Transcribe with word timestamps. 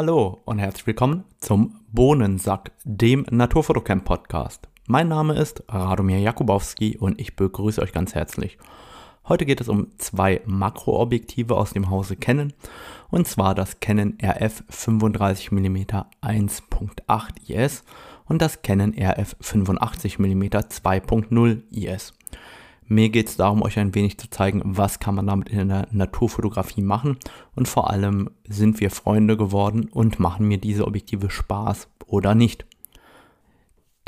Hallo 0.00 0.38
und 0.44 0.60
herzlich 0.60 0.86
willkommen 0.86 1.24
zum 1.40 1.80
Bohnensack, 1.90 2.70
dem 2.84 3.26
Naturfotocamp 3.32 4.04
Podcast. 4.04 4.68
Mein 4.86 5.08
Name 5.08 5.34
ist 5.34 5.64
Radomir 5.66 6.20
Jakubowski 6.20 6.96
und 6.96 7.20
ich 7.20 7.34
begrüße 7.34 7.82
euch 7.82 7.90
ganz 7.90 8.14
herzlich. 8.14 8.58
Heute 9.26 9.44
geht 9.44 9.60
es 9.60 9.68
um 9.68 9.88
zwei 9.98 10.40
Makroobjektive 10.46 11.56
aus 11.56 11.72
dem 11.72 11.90
Hause 11.90 12.14
Canon 12.14 12.52
und 13.10 13.26
zwar 13.26 13.56
das 13.56 13.80
Canon 13.80 14.16
RF 14.22 14.62
35mm 14.70 16.04
1.8 16.22 17.50
IS 17.50 17.82
und 18.26 18.40
das 18.40 18.62
Canon 18.62 18.94
RF 18.96 19.34
85mm 19.42 20.68
2.0 20.80 21.62
IS. 21.72 22.12
Mir 22.88 23.10
geht 23.10 23.28
es 23.28 23.36
darum, 23.36 23.62
euch 23.62 23.78
ein 23.78 23.94
wenig 23.94 24.18
zu 24.18 24.28
zeigen, 24.30 24.62
was 24.64 24.98
kann 24.98 25.14
man 25.14 25.26
damit 25.26 25.50
in 25.50 25.68
der 25.68 25.86
Naturfotografie 25.90 26.80
machen 26.80 27.18
und 27.54 27.68
vor 27.68 27.90
allem 27.90 28.30
sind 28.48 28.80
wir 28.80 28.90
Freunde 28.90 29.36
geworden 29.36 29.90
und 29.92 30.18
machen 30.18 30.48
mir 30.48 30.56
diese 30.56 30.86
Objektive 30.86 31.28
Spaß 31.28 31.88
oder 32.06 32.34
nicht. 32.34 32.64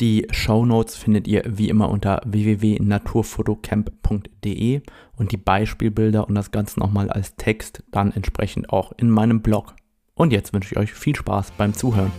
Die 0.00 0.27
Show 0.30 0.64
Notes 0.64 0.96
findet 0.96 1.28
ihr 1.28 1.45
wie 1.46 1.69
immer 1.69 1.91
unter 1.91 2.22
www.naturfotocamp.de 2.24 4.80
und 5.14 5.30
die 5.30 5.36
Beispielbilder 5.36 6.27
und 6.27 6.34
das 6.34 6.50
Ganze 6.50 6.80
nochmal 6.80 7.10
als 7.10 7.36
Text 7.36 7.84
dann 7.91 8.12
entsprechend 8.12 8.70
auch 8.70 8.92
in 8.97 9.10
meinem 9.10 9.42
Blog. 9.42 9.74
Und 10.14 10.33
jetzt 10.33 10.55
wünsche 10.55 10.74
ich 10.74 10.78
euch 10.78 10.94
viel 10.94 11.16
Spaß 11.16 11.50
beim 11.58 11.74
Zuhören. 11.74 12.12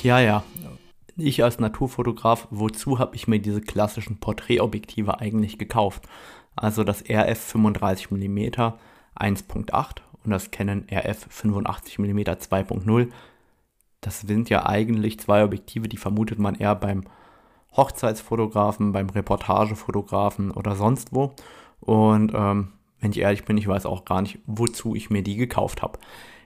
Tja, 0.00 0.18
ja. 0.18 0.42
Ich 1.18 1.44
als 1.44 1.58
Naturfotograf, 1.58 2.48
wozu 2.50 2.98
habe 2.98 3.16
ich 3.16 3.28
mir 3.28 3.38
diese 3.38 3.60
klassischen 3.60 4.16
Porträtobjektive 4.18 5.20
eigentlich 5.20 5.58
gekauft? 5.58 6.08
Also 6.56 6.84
das 6.84 7.02
RF 7.02 7.54
35mm 7.54 8.72
1.8 9.14 9.96
und 10.24 10.30
das 10.30 10.50
Canon 10.50 10.86
RF 10.90 11.28
85mm 11.30 12.48
2.0. 12.48 13.08
Das 14.00 14.22
sind 14.22 14.48
ja 14.48 14.64
eigentlich 14.64 15.20
zwei 15.20 15.44
Objektive, 15.44 15.86
die 15.86 15.98
vermutet 15.98 16.38
man 16.38 16.54
eher 16.54 16.76
beim 16.76 17.02
Hochzeitsfotografen, 17.76 18.92
beim 18.92 19.10
Reportagefotografen 19.10 20.50
oder 20.50 20.76
sonst 20.76 21.12
wo. 21.12 21.34
Und 21.80 22.32
ähm, 22.34 22.72
wenn 23.00 23.10
ich 23.10 23.18
ehrlich 23.18 23.44
bin, 23.44 23.58
ich 23.58 23.68
weiß 23.68 23.84
auch 23.84 24.06
gar 24.06 24.22
nicht, 24.22 24.38
wozu 24.46 24.94
ich 24.94 25.10
mir 25.10 25.22
die 25.22 25.36
gekauft 25.36 25.82
habe. 25.82 25.98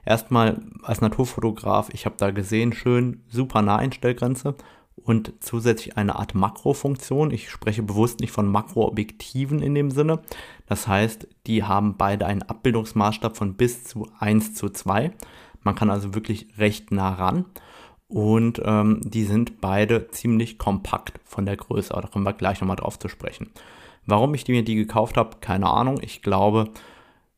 Erstmal 0.05 0.59
als 0.83 1.01
Naturfotograf, 1.01 1.89
ich 1.91 2.05
habe 2.05 2.15
da 2.17 2.31
gesehen, 2.31 2.73
schön 2.73 3.23
super 3.27 3.61
Naheinstellgrenze 3.63 4.55
und 4.95 5.33
zusätzlich 5.39 5.97
eine 5.97 6.15
Art 6.15 6.35
Makrofunktion. 6.35 7.31
Ich 7.31 7.49
spreche 7.49 7.83
bewusst 7.83 8.19
nicht 8.19 8.31
von 8.31 8.47
Makroobjektiven 8.47 9.61
in 9.61 9.73
dem 9.75 9.91
Sinne. 9.91 10.19
Das 10.67 10.87
heißt, 10.87 11.27
die 11.47 11.63
haben 11.63 11.97
beide 11.97 12.25
einen 12.25 12.43
Abbildungsmaßstab 12.43 13.35
von 13.35 13.55
bis 13.55 13.83
zu 13.83 14.07
1 14.19 14.53
zu 14.53 14.69
2. 14.69 15.11
Man 15.63 15.75
kann 15.75 15.89
also 15.89 16.13
wirklich 16.13 16.47
recht 16.57 16.91
nah 16.91 17.13
ran. 17.13 17.45
Und 18.07 18.61
ähm, 18.63 19.01
die 19.03 19.23
sind 19.23 19.59
beide 19.61 20.09
ziemlich 20.09 20.59
kompakt 20.59 21.19
von 21.23 21.45
der 21.45 21.57
Größe. 21.57 21.89
Da 21.89 22.07
kommen 22.07 22.25
wir 22.25 22.33
gleich 22.33 22.61
nochmal 22.61 22.75
drauf 22.75 22.99
zu 22.99 23.07
sprechen. 23.07 23.49
Warum 24.05 24.35
ich 24.35 24.47
mir 24.47 24.63
die 24.63 24.75
gekauft 24.75 25.17
habe, 25.17 25.37
keine 25.41 25.67
Ahnung. 25.67 25.99
Ich 26.01 26.21
glaube, 26.21 26.69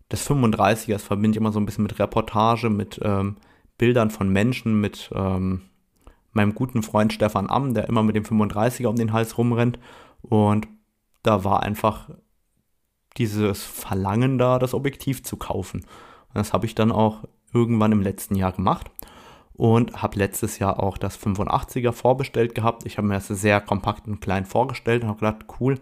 das 0.10 0.28
35er, 0.30 0.94
das 0.94 1.04
verbinde 1.04 1.32
ich 1.32 1.38
immer 1.38 1.52
so 1.52 1.60
ein 1.60 1.66
bisschen 1.66 1.84
mit 1.84 2.00
Reportage, 2.00 2.70
mit 2.70 3.00
ähm, 3.04 3.38
Bildern 3.78 4.10
von 4.10 4.30
Menschen, 4.30 4.80
mit 4.80 5.12
ähm, 5.14 5.64
meinem 6.32 6.56
guten 6.56 6.84
Freund 6.84 7.14
Stefan 7.14 7.50
Amm, 7.50 7.74
der 7.74 7.90
immer 7.90 8.04
mit 8.04 8.16
dem 8.16 8.24
35er 8.24 8.88
um 8.88 8.96
den 8.96 9.14
Hals 9.14 9.38
rumrennt. 9.38 9.80
Und 10.22 10.68
da 11.24 11.44
war 11.44 11.64
einfach 11.64 12.10
dieses 13.18 13.64
Verlangen 13.64 14.38
da, 14.38 14.60
das 14.60 14.74
Objektiv 14.74 15.24
zu 15.24 15.38
kaufen. 15.38 15.82
Und 15.82 16.36
das 16.36 16.54
habe 16.54 16.66
ich 16.66 16.76
dann 16.76 16.92
auch 16.92 17.24
irgendwann 17.54 17.92
im 17.92 18.02
letzten 18.02 18.36
Jahr 18.36 18.52
gemacht 18.52 18.92
und 19.54 20.02
habe 20.02 20.20
letztes 20.20 20.60
Jahr 20.60 20.82
auch 20.82 20.98
das 20.98 21.20
85er 21.20 21.92
vorbestellt 21.92 22.54
gehabt. 22.56 22.86
Ich 22.86 22.98
habe 22.98 23.08
mir 23.08 23.16
das 23.16 23.28
sehr 23.28 23.60
kompakt 23.60 24.08
und 24.08 24.22
klein 24.22 24.46
vorgestellt 24.46 25.04
und 25.04 25.10
habe 25.10 25.20
gedacht, 25.20 25.46
cool, 25.60 25.80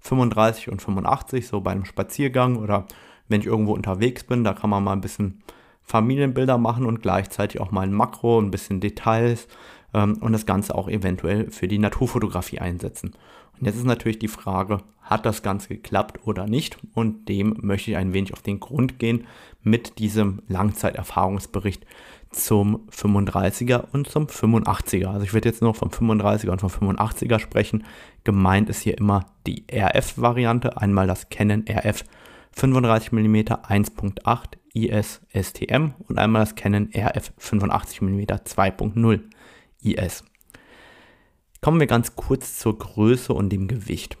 35 0.00 0.70
und 0.70 0.82
85, 0.82 1.48
so 1.48 1.62
bei 1.62 1.72
einem 1.72 1.86
Spaziergang 1.86 2.56
oder 2.56 2.86
wenn 3.34 3.40
ich 3.40 3.48
irgendwo 3.48 3.74
unterwegs 3.74 4.22
bin, 4.22 4.44
da 4.44 4.52
kann 4.52 4.70
man 4.70 4.84
mal 4.84 4.92
ein 4.92 5.00
bisschen 5.00 5.42
Familienbilder 5.82 6.56
machen 6.56 6.86
und 6.86 7.02
gleichzeitig 7.02 7.60
auch 7.60 7.72
mal 7.72 7.80
ein 7.80 7.92
Makro, 7.92 8.40
ein 8.40 8.52
bisschen 8.52 8.78
Details 8.78 9.48
ähm, 9.92 10.18
und 10.20 10.32
das 10.32 10.46
Ganze 10.46 10.72
auch 10.72 10.88
eventuell 10.88 11.50
für 11.50 11.66
die 11.66 11.80
Naturfotografie 11.80 12.60
einsetzen. 12.60 13.10
Und 13.58 13.66
jetzt 13.66 13.76
ist 13.76 13.86
natürlich 13.86 14.20
die 14.20 14.28
Frage, 14.28 14.78
hat 15.02 15.26
das 15.26 15.42
Ganze 15.42 15.68
geklappt 15.68 16.20
oder 16.26 16.46
nicht? 16.46 16.78
Und 16.94 17.28
dem 17.28 17.56
möchte 17.60 17.90
ich 17.90 17.96
ein 17.96 18.12
wenig 18.12 18.32
auf 18.32 18.42
den 18.42 18.60
Grund 18.60 19.00
gehen 19.00 19.26
mit 19.62 19.98
diesem 19.98 20.40
Langzeiterfahrungsbericht 20.46 21.84
zum 22.30 22.86
35er 22.90 23.84
und 23.92 24.08
zum 24.08 24.26
85er. 24.26 25.08
Also 25.08 25.24
ich 25.24 25.34
werde 25.34 25.48
jetzt 25.48 25.60
nur 25.60 25.74
vom 25.74 25.88
35er 25.88 26.50
und 26.50 26.60
vom 26.60 26.70
85er 26.70 27.40
sprechen. 27.40 27.82
Gemeint 28.22 28.70
ist 28.70 28.82
hier 28.82 28.96
immer 28.96 29.26
die 29.48 29.64
RF-Variante, 29.72 30.76
einmal 30.76 31.08
das 31.08 31.30
Canon 31.30 31.64
RF 31.68 32.04
35 32.56 33.12
mm 33.12 33.36
1.8 33.36 34.44
IS 34.74 35.20
STM 35.32 35.94
und 36.08 36.18
einmal 36.18 36.42
das 36.42 36.54
Canon 36.54 36.90
RF 36.94 37.32
85 37.38 38.02
mm 38.02 38.20
2.0 38.20 39.20
IS. 39.82 40.24
Kommen 41.60 41.80
wir 41.80 41.86
ganz 41.86 42.16
kurz 42.16 42.58
zur 42.58 42.78
Größe 42.78 43.32
und 43.32 43.50
dem 43.50 43.68
Gewicht. 43.68 44.18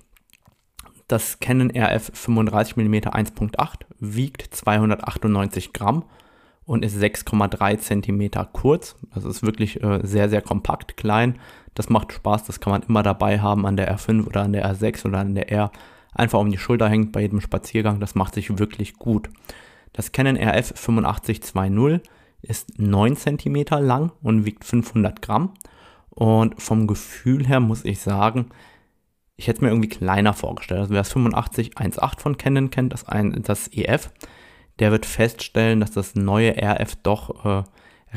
Das 1.08 1.38
Canon 1.40 1.70
RF 1.70 2.10
35 2.14 2.76
mm 2.76 2.94
1.8 2.94 3.80
wiegt 3.98 4.54
298 4.54 5.72
Gramm 5.72 6.04
und 6.64 6.84
ist 6.84 6.96
6,3 6.96 7.78
cm 7.78 8.48
kurz. 8.52 8.96
Das 9.14 9.24
ist 9.24 9.42
wirklich 9.42 9.82
äh, 9.82 10.00
sehr, 10.02 10.28
sehr 10.28 10.42
kompakt 10.42 10.96
klein. 10.96 11.38
Das 11.74 11.90
macht 11.90 12.12
Spaß, 12.12 12.44
das 12.44 12.60
kann 12.60 12.70
man 12.70 12.82
immer 12.82 13.02
dabei 13.02 13.40
haben 13.40 13.66
an 13.66 13.76
der 13.76 13.94
R5 13.94 14.26
oder 14.26 14.42
an 14.42 14.52
der 14.52 14.66
R6 14.72 15.06
oder 15.06 15.18
an 15.18 15.34
der 15.34 15.50
R 15.50 15.70
einfach 16.14 16.40
um 16.40 16.50
die 16.50 16.58
Schulter 16.58 16.88
hängt 16.88 17.12
bei 17.12 17.20
jedem 17.20 17.40
Spaziergang. 17.40 18.00
Das 18.00 18.14
macht 18.14 18.34
sich 18.34 18.58
wirklich 18.58 18.94
gut. 18.94 19.28
Das 19.92 20.12
Canon 20.12 20.36
RF 20.36 20.72
8520 20.72 22.00
ist 22.42 22.78
9 22.78 23.16
cm 23.16 23.64
lang 23.80 24.12
und 24.22 24.44
wiegt 24.44 24.64
500 24.64 25.22
Gramm. 25.22 25.54
Und 26.10 26.60
vom 26.60 26.86
Gefühl 26.86 27.46
her 27.46 27.60
muss 27.60 27.84
ich 27.84 28.00
sagen, 28.00 28.50
ich 29.36 29.48
hätte 29.48 29.58
es 29.58 29.62
mir 29.62 29.68
irgendwie 29.68 29.88
kleiner 29.88 30.32
vorgestellt. 30.32 30.80
Also 30.80 30.92
wer 30.92 31.00
das 31.00 31.10
8518 31.10 32.20
von 32.20 32.38
Canon 32.38 32.70
kennt, 32.70 32.92
das, 32.92 33.06
ein, 33.08 33.42
das 33.42 33.68
EF, 33.68 34.10
der 34.78 34.92
wird 34.92 35.06
feststellen, 35.06 35.80
dass 35.80 35.90
das 35.90 36.14
neue 36.14 36.56
RF 36.56 36.96
doch 37.02 37.44
äh, 37.44 37.64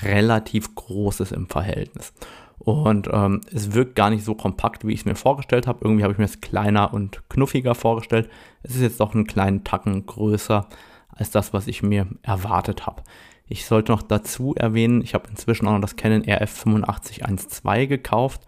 relativ 0.06 0.76
groß 0.76 1.22
ist 1.22 1.32
im 1.32 1.48
Verhältnis. 1.48 2.14
Und 2.60 3.08
ähm, 3.12 3.42
es 3.54 3.74
wirkt 3.74 3.96
gar 3.96 4.10
nicht 4.10 4.26
so 4.26 4.34
kompakt, 4.34 4.86
wie 4.86 4.94
ich 4.94 5.02
es 5.02 5.06
mir 5.06 5.16
vorgestellt 5.16 5.68
habe. 5.68 5.80
Irgendwie 5.84 6.04
habe 6.04 6.14
ich 6.14 6.20
mir 6.20 6.26
es 6.26 6.42
kleiner 6.42 6.94
und 6.94 7.22
knuffiger 7.30 7.76
vorgestellt. 7.76 8.30
Es 8.64 8.76
ist 8.76 8.82
jetzt 8.82 9.00
doch 9.00 9.14
einen 9.14 9.28
kleinen 9.28 9.64
Tacken 9.64 10.06
größer 10.06 10.68
als 11.10 11.32
das, 11.32 11.54
was 11.54 11.68
ich 11.68 11.84
mir 11.84 12.08
erwartet 12.24 12.86
habe. 12.86 13.04
Ich 13.48 13.66
sollte 13.66 13.92
noch 13.92 14.02
dazu 14.02 14.56
erwähnen, 14.56 15.02
ich 15.02 15.14
habe 15.14 15.30
inzwischen 15.30 15.68
auch 15.68 15.74
noch 15.74 15.82
das 15.82 15.96
Canon 15.96 16.24
RF 16.28 16.66
8512 16.66 17.88
gekauft. 17.88 18.42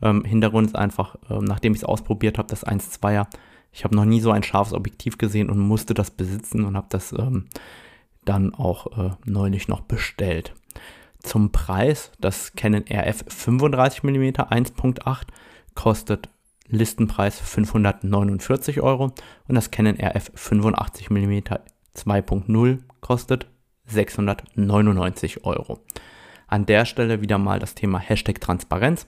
Ähm, 0.00 0.24
Hintergrund 0.24 0.68
ist 0.68 0.76
einfach, 0.76 1.16
ähm, 1.28 1.44
nachdem 1.44 1.72
ich 1.72 1.80
es 1.80 1.84
ausprobiert 1.84 2.38
habe, 2.38 2.48
das 2.48 2.66
1.2er. 2.66 3.26
Ich 3.72 3.84
habe 3.84 3.94
noch 3.94 4.06
nie 4.06 4.20
so 4.20 4.30
ein 4.30 4.42
scharfes 4.42 4.72
Objektiv 4.72 5.18
gesehen 5.18 5.50
und 5.50 5.58
musste 5.58 5.92
das 5.92 6.10
besitzen 6.10 6.64
und 6.64 6.76
habe 6.76 6.86
das 6.88 7.12
ähm, 7.12 7.46
dann 8.24 8.54
auch 8.54 8.98
äh, 8.98 9.10
neulich 9.24 9.68
noch 9.68 9.82
bestellt 9.82 10.54
zum 11.26 11.52
Preis. 11.52 12.12
Das 12.20 12.54
Canon 12.54 12.84
RF 12.90 13.24
35mm 13.28 14.48
1.8 14.48 15.22
kostet 15.74 16.28
Listenpreis 16.68 17.38
549 17.38 18.80
Euro 18.80 19.12
und 19.46 19.54
das 19.54 19.70
Canon 19.70 19.98
RF 20.00 20.30
85mm 20.36 21.60
2.0 21.94 22.78
kostet 23.00 23.46
699 23.86 25.44
Euro. 25.44 25.80
An 26.48 26.66
der 26.66 26.84
Stelle 26.84 27.20
wieder 27.22 27.38
mal 27.38 27.58
das 27.58 27.74
Thema 27.74 27.98
Hashtag 27.98 28.40
Transparenz. 28.40 29.06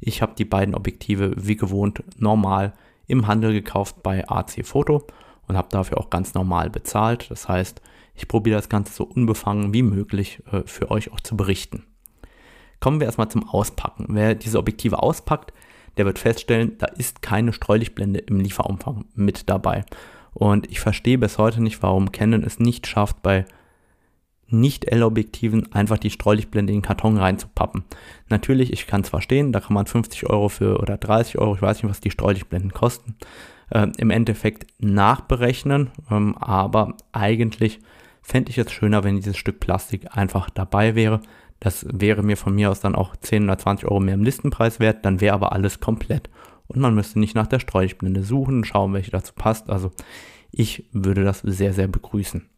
Ich 0.00 0.22
habe 0.22 0.34
die 0.36 0.44
beiden 0.44 0.74
Objektive 0.74 1.32
wie 1.36 1.56
gewohnt 1.56 2.02
normal 2.18 2.72
im 3.06 3.26
Handel 3.26 3.52
gekauft 3.52 4.02
bei 4.02 4.28
AC 4.28 4.64
Photo 4.64 5.06
und 5.48 5.56
habe 5.56 5.68
dafür 5.70 5.98
auch 5.98 6.10
ganz 6.10 6.34
normal 6.34 6.70
bezahlt. 6.70 7.30
Das 7.30 7.48
heißt, 7.48 7.80
ich 8.16 8.28
probiere 8.28 8.56
das 8.56 8.68
Ganze 8.68 8.92
so 8.92 9.04
unbefangen 9.04 9.72
wie 9.72 9.82
möglich 9.82 10.42
äh, 10.50 10.62
für 10.66 10.90
euch 10.90 11.12
auch 11.12 11.20
zu 11.20 11.36
berichten. 11.36 11.84
Kommen 12.80 13.00
wir 13.00 13.06
erstmal 13.06 13.30
zum 13.30 13.48
Auspacken. 13.48 14.06
Wer 14.08 14.34
diese 14.34 14.58
Objektive 14.58 15.02
auspackt, 15.02 15.52
der 15.96 16.04
wird 16.04 16.18
feststellen, 16.18 16.76
da 16.78 16.86
ist 16.86 17.22
keine 17.22 17.52
Streulichtblende 17.52 18.20
im 18.20 18.40
Lieferumfang 18.40 19.06
mit 19.14 19.48
dabei. 19.48 19.84
Und 20.34 20.70
ich 20.70 20.80
verstehe 20.80 21.16
bis 21.16 21.38
heute 21.38 21.62
nicht, 21.62 21.82
warum 21.82 22.12
Canon 22.12 22.42
es 22.42 22.58
nicht 22.58 22.86
schafft, 22.86 23.22
bei 23.22 23.46
nicht-L-Objektiven 24.48 25.72
einfach 25.72 25.98
die 25.98 26.10
Streulichtblende 26.10 26.72
in 26.72 26.78
den 26.78 26.82
Karton 26.82 27.16
reinzupappen. 27.16 27.84
Natürlich, 28.28 28.72
ich 28.72 28.86
kann 28.86 29.00
es 29.00 29.08
verstehen, 29.08 29.52
da 29.52 29.60
kann 29.60 29.74
man 29.74 29.86
50 29.86 30.28
Euro 30.28 30.48
für 30.48 30.78
oder 30.78 30.98
30 30.98 31.38
Euro, 31.38 31.54
ich 31.54 31.62
weiß 31.62 31.82
nicht, 31.82 31.90
was 31.90 32.00
die 32.00 32.10
Streulichtblenden 32.10 32.72
kosten, 32.72 33.16
äh, 33.70 33.88
im 33.96 34.10
Endeffekt 34.10 34.66
nachberechnen, 34.78 35.90
ähm, 36.10 36.36
aber 36.36 36.96
eigentlich 37.12 37.80
fände 38.26 38.50
ich 38.50 38.58
es 38.58 38.72
schöner, 38.72 39.04
wenn 39.04 39.14
dieses 39.14 39.36
Stück 39.36 39.60
Plastik 39.60 40.16
einfach 40.16 40.50
dabei 40.50 40.96
wäre. 40.96 41.20
Das 41.60 41.86
wäre 41.88 42.24
mir 42.24 42.36
von 42.36 42.56
mir 42.56 42.72
aus 42.72 42.80
dann 42.80 42.96
auch 42.96 43.14
10 43.14 43.44
oder 43.44 43.56
20 43.56 43.86
Euro 43.88 44.00
mehr 44.00 44.14
im 44.14 44.24
Listenpreis 44.24 44.80
wert, 44.80 45.04
dann 45.04 45.20
wäre 45.20 45.34
aber 45.34 45.52
alles 45.52 45.78
komplett. 45.78 46.28
Und 46.66 46.80
man 46.80 46.94
müsste 46.96 47.20
nicht 47.20 47.36
nach 47.36 47.46
der 47.46 47.60
Streulichtblende 47.60 48.24
suchen, 48.24 48.64
schauen, 48.64 48.92
welche 48.94 49.12
dazu 49.12 49.32
passt. 49.32 49.70
Also 49.70 49.92
ich 50.50 50.88
würde 50.90 51.22
das 51.22 51.38
sehr, 51.40 51.72
sehr 51.72 51.86
begrüßen. 51.86 52.48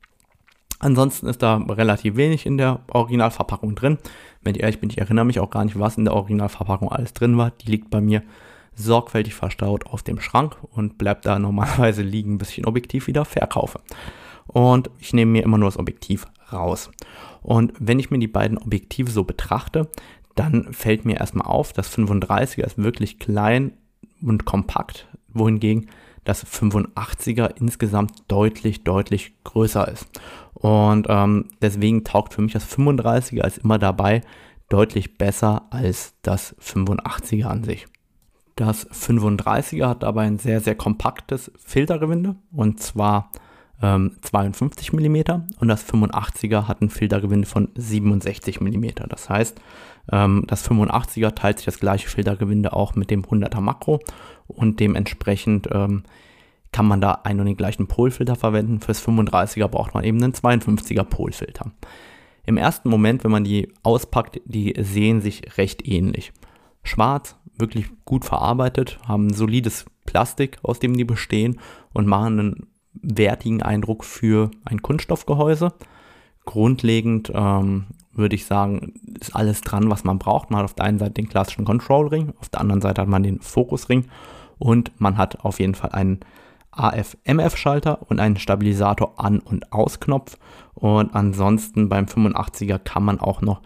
Ansonsten 0.79 1.27
ist 1.27 1.43
da 1.43 1.59
relativ 1.59 2.17
wenig 2.17 2.47
in 2.47 2.57
der 2.57 2.81
Originalverpackung 2.89 3.75
drin. 3.75 3.99
Wenn 4.41 4.55
ich 4.55 4.63
ehrlich 4.63 4.81
bin, 4.81 4.89
ich 4.89 4.99
erinnere 4.99 5.27
mich 5.27 5.39
auch 5.39 5.51
gar 5.51 5.67
nicht, 5.67 5.79
was 5.79 5.99
in 5.99 6.07
der 6.07 6.15
Originalverpackung 6.15 6.91
alles 6.91 7.13
drin 7.13 7.37
war. 7.37 7.51
Die 7.51 7.71
liegt 7.71 7.91
bei 7.91 8.01
mir 8.01 8.23
sorgfältig 8.75 9.35
verstaut 9.35 9.85
auf 9.85 10.03
dem 10.03 10.19
Schrank 10.19 10.57
und 10.71 10.97
bleibt 10.97 11.27
da 11.27 11.39
normalerweise 11.39 12.01
liegen, 12.01 12.39
bis 12.39 12.53
ich 12.53 12.59
ein 12.59 12.67
Objektiv 12.67 13.07
wieder 13.07 13.27
verkaufe. 13.27 13.81
Und 14.49 14.91
ich 14.99 15.13
nehme 15.13 15.33
mir 15.33 15.45
immer 15.45 15.59
nur 15.59 15.69
das 15.69 15.79
Objektiv 15.79 16.27
raus. 16.53 16.91
Und 17.43 17.73
wenn 17.79 17.99
ich 17.99 18.11
mir 18.11 18.19
die 18.19 18.27
beiden 18.27 18.59
Objektive 18.59 19.11
so 19.11 19.25
betrachte, 19.25 19.89
dann 20.35 20.73
fällt 20.73 21.05
mir 21.05 21.19
erstmal 21.19 21.47
auf, 21.47 21.73
das 21.73 21.97
35er 21.97 22.65
ist 22.65 22.79
wirklich 22.79 23.19
klein 23.19 23.73
und 24.23 24.45
kompakt, 24.45 25.09
wohingegen 25.29 25.89
das 26.25 26.47
85er 26.47 27.57
insgesamt 27.57 28.25
deutlich, 28.29 28.85
deutlich 28.85 29.33
größer 29.45 29.89
ist. 29.89 30.07
Und 30.53 31.07
ähm, 31.09 31.47
deswegen 31.63 32.05
taugt 32.05 32.35
für 32.35 32.43
mich 32.43 32.53
das 32.53 32.69
35er 32.69 33.41
als 33.41 33.59
immer 33.59 33.79
dabei 33.79 34.21
deutlich 34.69 35.17
besser 35.17 35.67
als 35.71 36.15
das 36.23 36.55
85er 36.61 37.47
an 37.47 37.65
sich. 37.65 37.87
Das 38.57 38.91
35er 38.91 39.87
hat 39.89 40.05
aber 40.05 40.23
ein 40.23 40.39
sehr, 40.39 40.61
sehr 40.61 40.75
kompaktes 40.75 41.51
Filtergewinde 41.65 42.37
und 42.53 42.81
zwar 42.81 43.31
ähm, 43.83 44.17
52 44.23 44.93
mm 44.93 45.17
und 45.61 45.69
das 45.69 45.85
85er 45.87 46.67
hat 46.67 46.81
ein 46.81 46.91
Filtergewinde 46.91 47.47
von 47.47 47.69
67 47.77 48.61
mm. 48.61 48.87
Das 49.09 49.29
heißt, 49.29 49.61
ähm, 50.11 50.45
das 50.47 50.69
85er 50.69 51.35
teilt 51.35 51.59
sich 51.59 51.67
das 51.67 51.79
gleiche 51.79 52.09
Filtergewinde 52.09 52.73
auch 52.73 52.95
mit 52.95 53.11
dem 53.11 53.23
100er 53.23 53.61
Makro 53.61 54.01
und 54.47 54.81
dementsprechend 54.81 55.69
ähm, 55.71 56.03
kann 56.73 56.87
man 56.87 57.01
da 57.01 57.13
einen 57.25 57.41
und 57.41 57.47
den 57.47 57.57
gleichen 57.57 57.87
Polfilter 57.87 58.37
verwenden. 58.37 58.81
Fürs 58.81 59.07
35er 59.07 59.69
braucht 59.69 59.95
man 59.95 60.05
eben 60.05 60.23
einen 60.23 60.33
52er 60.33 61.05
Polfilter. 61.05 61.71
Im 62.45 62.57
ersten 62.57 62.89
Moment, 62.89 63.25
wenn 63.25 63.31
man 63.31 63.45
die 63.45 63.73
auspackt, 63.83 64.41
die 64.45 64.75
sehen 64.79 65.21
sich 65.21 65.57
recht 65.59 65.87
ähnlich. 65.87 66.33
Schwarz, 66.83 67.37
wirklich 67.59 67.87
gut 68.05 68.25
verarbeitet, 68.25 68.99
haben 69.07 69.33
solides 69.33 69.87
Plastik, 70.07 70.59
aus 70.63 70.79
dem 70.79 70.97
die 70.97 71.05
bestehen 71.05 71.61
und 71.93 72.07
machen 72.07 72.39
einen 72.39 72.67
wertigen 73.03 73.63
Eindruck 73.63 74.05
für 74.05 74.51
ein 74.65 74.83
Kunststoffgehäuse. 74.83 75.73
Grundlegend 76.45 77.31
ähm, 77.35 77.87
würde 78.13 78.35
ich 78.35 78.47
sagen, 78.47 78.95
ist 79.21 79.35
alles 79.35 79.61
dran, 79.61 79.91
was 79.91 80.05
man 80.05 80.19
braucht. 80.19 80.51
Man 80.51 80.59
hat 80.59 80.65
auf 80.65 80.75
der 80.75 80.87
einen 80.87 80.99
Seite 80.99 81.13
den 81.13 81.29
klassischen 81.29 81.65
Control 81.65 82.09
Ring, 82.09 82.33
auf 82.41 82.49
der 82.49 82.61
anderen 82.61 82.81
Seite 82.81 83.03
hat 83.03 83.09
man 83.09 83.23
den 83.23 83.41
Fokus 83.41 83.89
Ring 83.89 84.07
und 84.59 84.93
man 85.01 85.17
hat 85.17 85.45
auf 85.45 85.61
jeden 85.61 85.75
Fall 85.75 85.91
einen 85.91 86.21
AF-MF-Schalter 86.73 88.03
und 88.09 88.21
einen 88.21 88.37
Stabilisator 88.37 89.15
An- 89.19 89.41
und 89.41 89.73
Ausknopf. 89.73 90.39
Und 90.75 91.15
ansonsten 91.15 91.89
beim 91.89 92.05
85er 92.07 92.79
kann 92.79 93.05
man 93.05 93.21
auch 93.21 93.43
noch 93.43 93.61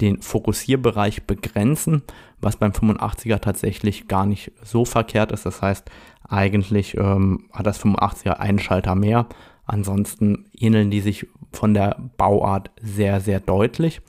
den 0.00 0.22
Fokussierbereich 0.22 1.24
begrenzen, 1.24 2.02
was 2.40 2.56
beim 2.56 2.72
85er 2.72 3.40
tatsächlich 3.40 4.08
gar 4.08 4.26
nicht 4.26 4.52
so 4.62 4.84
verkehrt 4.84 5.32
ist. 5.32 5.44
Das 5.46 5.60
heißt, 5.60 5.90
eigentlich 6.28 6.96
ähm, 6.96 7.48
hat 7.52 7.66
das 7.66 7.82
85er 7.82 8.34
einen 8.34 8.58
Schalter 8.58 8.94
mehr. 8.94 9.26
Ansonsten 9.64 10.46
ähneln 10.56 10.90
die 10.90 11.00
sich 11.00 11.26
von 11.52 11.74
der 11.74 11.96
Bauart 12.16 12.70
sehr, 12.80 13.20
sehr 13.20 13.40
deutlich. 13.40 14.00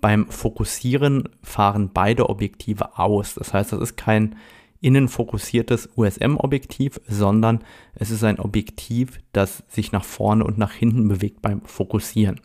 Beim 0.00 0.28
Fokussieren 0.28 1.28
fahren 1.42 1.90
beide 1.92 2.28
Objektive 2.28 2.98
aus. 2.98 3.34
Das 3.34 3.52
heißt, 3.52 3.72
das 3.72 3.80
ist 3.80 3.96
kein 3.96 4.36
innenfokussiertes 4.80 5.88
USM-Objektiv, 5.96 7.00
sondern 7.08 7.64
es 7.94 8.10
ist 8.10 8.22
ein 8.24 8.38
Objektiv, 8.38 9.20
das 9.32 9.64
sich 9.68 9.92
nach 9.92 10.04
vorne 10.04 10.44
und 10.44 10.58
nach 10.58 10.72
hinten 10.72 11.08
bewegt 11.08 11.42
beim 11.42 11.62
Fokussieren. 11.62 12.40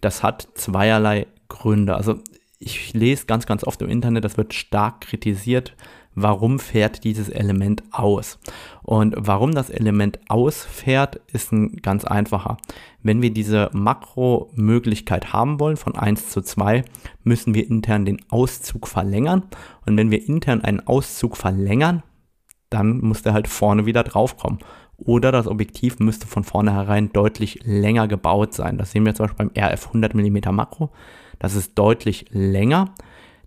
Das 0.00 0.22
hat 0.22 0.48
zweierlei 0.54 1.26
Gründe. 1.48 1.96
Also 1.96 2.20
ich 2.58 2.94
lese 2.94 3.26
ganz, 3.26 3.46
ganz 3.46 3.64
oft 3.64 3.82
im 3.82 3.90
Internet, 3.90 4.24
das 4.24 4.36
wird 4.36 4.54
stark 4.54 5.02
kritisiert, 5.02 5.76
warum 6.14 6.58
fährt 6.58 7.04
dieses 7.04 7.28
Element 7.28 7.82
aus. 7.90 8.38
Und 8.82 9.14
warum 9.18 9.52
das 9.52 9.70
Element 9.70 10.18
ausfährt, 10.28 11.20
ist 11.32 11.52
ein 11.52 11.76
ganz 11.76 12.04
einfacher. 12.04 12.56
Wenn 13.02 13.22
wir 13.22 13.30
diese 13.30 13.70
Makro-Möglichkeit 13.72 15.32
haben 15.32 15.60
wollen 15.60 15.76
von 15.76 15.94
1 15.94 16.30
zu 16.30 16.42
2, 16.42 16.84
müssen 17.22 17.54
wir 17.54 17.68
intern 17.68 18.04
den 18.04 18.20
Auszug 18.30 18.88
verlängern. 18.88 19.44
Und 19.86 19.96
wenn 19.96 20.10
wir 20.10 20.26
intern 20.26 20.62
einen 20.62 20.86
Auszug 20.86 21.36
verlängern, 21.36 22.02
dann 22.70 22.98
muss 22.98 23.22
der 23.22 23.34
halt 23.34 23.48
vorne 23.48 23.86
wieder 23.86 24.02
draufkommen. 24.02 24.58
Oder 24.96 25.32
das 25.32 25.46
Objektiv 25.48 25.98
müsste 25.98 26.26
von 26.26 26.44
vornherein 26.44 27.12
deutlich 27.12 27.60
länger 27.64 28.08
gebaut 28.08 28.54
sein. 28.54 28.78
Das 28.78 28.92
sehen 28.92 29.04
wir 29.04 29.14
zum 29.14 29.26
Beispiel 29.26 29.46
beim 29.46 29.64
RF 29.64 29.88
100 29.88 30.14
mm 30.14 30.38
Makro. 30.52 30.90
Das 31.38 31.54
ist 31.54 31.76
deutlich 31.78 32.26
länger. 32.30 32.94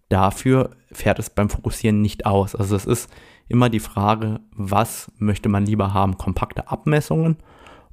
Dafür 0.10 0.72
fährt 0.92 1.20
es 1.20 1.30
beim 1.30 1.50
Fokussieren 1.50 2.02
nicht 2.02 2.26
aus. 2.26 2.56
Also 2.56 2.76
es 2.76 2.86
ist 2.86 3.10
immer 3.48 3.70
die 3.70 3.80
Frage, 3.80 4.40
was 4.52 5.12
möchte 5.18 5.50
man 5.50 5.66
lieber 5.66 5.94
haben? 5.94 6.18
Kompakte 6.18 6.70
Abmessungen 6.70 7.38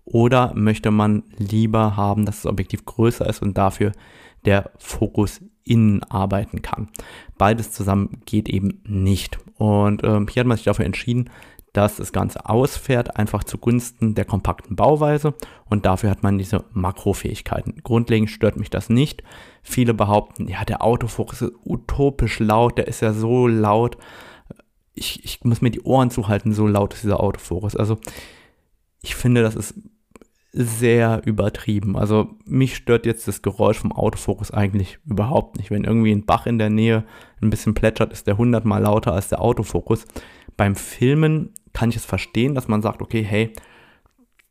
oder 0.05 0.52
möchte 0.55 0.90
man 0.90 1.25
lieber 1.37 1.96
haben, 1.96 2.25
dass 2.26 2.43
das 2.43 2.50
Objektiv 2.50 2.84
größer 2.84 3.28
ist 3.28 3.43
und 3.43 3.56
dafür 3.56 3.93
der 4.44 4.70
Fokus 4.78 5.40
innen 5.64 6.02
arbeiten 6.05 6.62
kann. 6.62 6.88
Beides 7.38 7.72
zusammen 7.72 8.20
geht 8.26 8.49
eben 8.49 8.82
nicht. 8.87 9.38
Und 9.56 10.05
ähm, 10.05 10.28
hier 10.31 10.40
hat 10.40 10.46
man 10.46 10.56
sich 10.56 10.67
dafür 10.67 10.84
entschieden, 10.84 11.31
dass 11.75 11.97
das 11.97 12.12
Ganze 12.12 12.49
ausfährt, 12.49 13.17
einfach 13.17 13.44
zugunsten 13.44 14.15
der 14.15 14.25
kompakten 14.25 14.76
Bauweise 14.76 15.35
und 15.67 15.85
dafür 15.85 16.09
hat 16.09 16.23
man 16.23 16.38
diese 16.38 16.65
Makrofähigkeiten. 16.73 17.82
Grundlegend 17.82 18.31
stört 18.31 18.56
mich 18.56 18.71
das 18.71 18.88
nicht. 18.88 19.25
Viele 19.62 19.93
behaupten, 19.93 20.49
ja, 20.49 20.65
der 20.65 20.82
Autofokus 20.82 21.43
ist 21.43 21.53
utopisch 21.65 22.38
laut, 22.38 22.79
der 22.79 22.87
ist 22.87 23.03
ja 23.03 23.12
so 23.12 23.49
laut. 23.49 23.99
Ich, 24.94 25.25
ich 25.25 25.43
muss 25.43 25.62
mir 25.62 25.73
die 25.73 25.82
Ohren 25.82 26.11
zuhalten, 26.11 26.55
so 26.55 26.69
laut 26.69 26.94
ist 26.94 27.03
dieser 27.03 27.20
Autofokus. 27.20 27.75
Also 27.75 27.98
ich 29.03 29.17
finde, 29.17 29.43
das 29.43 29.56
ist 29.56 29.75
sehr 30.53 31.22
übertrieben. 31.25 31.96
Also 31.96 32.37
mich 32.44 32.77
stört 32.77 33.05
jetzt 33.05 33.27
das 33.27 33.43
Geräusch 33.43 33.79
vom 33.79 33.91
Autofokus 33.91 34.53
eigentlich 34.53 35.01
überhaupt 35.05 35.56
nicht. 35.56 35.72
Wenn 35.72 35.82
irgendwie 35.82 36.13
ein 36.13 36.25
Bach 36.25 36.46
in 36.46 36.58
der 36.58 36.70
Nähe 36.70 37.03
ein 37.43 37.51
bisschen 37.51 37.75
plätschert, 37.75 38.13
ist 38.13 38.29
der 38.29 38.39
hundertmal 38.39 38.81
lauter 38.81 39.13
als 39.13 39.29
der 39.29 39.43
Autofokus. 39.43 40.06
Beim 40.56 40.77
Filmen 40.77 41.53
kann 41.74 41.90
ich 41.90 41.96
es 41.96 42.06
verstehen, 42.06 42.54
dass 42.54 42.69
man 42.69 42.81
sagt, 42.81 43.02
okay, 43.02 43.22
hey, 43.22 43.52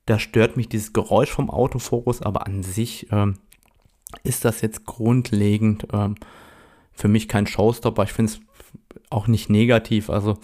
da 0.06 0.20
stört 0.20 0.58
mich 0.58 0.70
dieses 0.70 0.94
Geräusch 0.94 1.32
vom 1.32 1.50
Autofokus, 1.50 2.22
aber 2.22 2.46
an 2.46 2.62
sich 2.62 3.08
ähm, 3.12 3.40
ist 4.24 4.46
das 4.46 4.62
jetzt 4.62 4.86
grundlegend 4.86 5.88
ähm, 5.92 6.16
für 6.92 7.08
mich 7.08 7.28
kein 7.28 7.48
Showstopper. 7.48 8.04
Ich 8.04 8.14
finde 8.14 8.34
es 8.34 8.42
auch 9.10 9.28
nicht 9.28 9.50
negativ. 9.50 10.10
Also 10.10 10.38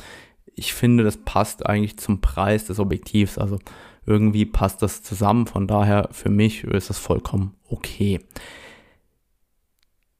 ich 0.56 0.74
finde, 0.74 1.04
das 1.04 1.18
passt 1.18 1.66
eigentlich 1.66 1.98
zum 1.98 2.22
Preis 2.22 2.66
des 2.66 2.80
Objektivs. 2.80 3.38
Also 3.38 3.60
irgendwie 4.06 4.46
passt 4.46 4.82
das 4.82 5.04
zusammen. 5.04 5.46
Von 5.46 5.68
daher 5.68 6.10
für 6.12 6.30
mich 6.30 6.64
ist 6.64 6.90
es 6.90 6.98
vollkommen 6.98 7.56
okay. 7.70 8.20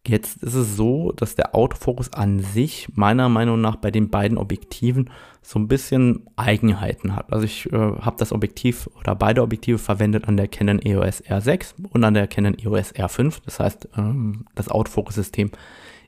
Jetzt 0.10 0.42
ist 0.42 0.56
es 0.56 0.76
so, 0.76 1.12
dass 1.12 1.36
der 1.36 1.54
Autofokus 1.54 2.12
an 2.14 2.40
sich 2.40 2.88
meiner 2.96 3.30
Meinung 3.30 3.62
nach 3.62 3.76
bei 3.76 3.92
den 3.92 4.10
beiden 4.10 4.40
Objektiven 4.40 5.12
so 5.44 5.60
ein 5.60 5.68
bisschen 5.68 6.26
Eigenheiten 6.36 7.16
hat. 7.16 7.32
Also 7.32 7.46
ich 7.46 7.72
äh, 7.72 7.78
habe 7.78 8.16
das 8.18 8.32
Objektiv 8.32 8.90
oder 9.00 9.14
beide 9.14 9.44
Objektive 9.44 9.78
verwendet 9.78 10.28
an 10.28 10.36
der 10.36 10.48
Canon 10.48 10.82
EOS 10.84 11.24
R6 11.26 11.76
und 11.92 12.04
an 12.04 12.16
der 12.16 12.26
Canon 12.26 12.58
EOS 12.58 12.96
R5. 12.96 13.38
Das 13.46 13.60
heißt, 13.60 13.90
ähm, 13.98 14.46
das 14.56 14.70
Autofokus-System 14.70 15.52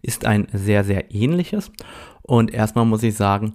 ist 0.02 0.26
ein 0.26 0.48
sehr, 0.52 0.84
sehr 0.84 1.14
ähnliches. 1.14 1.72
Und 2.24 2.52
erstmal 2.52 2.86
muss 2.86 3.04
ich 3.04 3.16
sagen, 3.16 3.54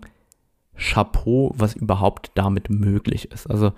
Chapeau, 0.77 1.55
was 1.57 1.75
überhaupt 1.75 2.31
damit 2.37 2.71
möglich 2.71 3.33
ist. 3.33 3.51
Also 3.51 3.73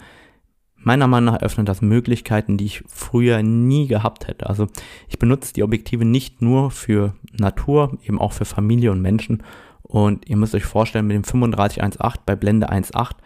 Meiner 0.80 1.08
Meinung 1.08 1.34
nach 1.34 1.42
öffnet 1.42 1.68
das 1.68 1.82
Möglichkeiten, 1.82 2.56
die 2.56 2.66
ich 2.66 2.84
früher 2.86 3.42
nie 3.42 3.88
gehabt 3.88 4.28
hätte. 4.28 4.48
Also 4.48 4.68
ich 5.08 5.18
benutze 5.18 5.52
die 5.52 5.62
Objektive 5.62 6.04
nicht 6.04 6.40
nur 6.40 6.70
für 6.70 7.14
Natur, 7.32 7.98
eben 8.02 8.20
auch 8.20 8.32
für 8.32 8.44
Familie 8.44 8.92
und 8.92 9.02
Menschen. 9.02 9.42
Und 9.82 10.28
ihr 10.28 10.36
müsst 10.36 10.54
euch 10.54 10.64
vorstellen, 10.64 11.06
mit 11.06 11.16
dem 11.16 11.22
3518 11.24 12.22
bei 12.24 12.36
Blende 12.36 12.70
1.8 12.70 13.16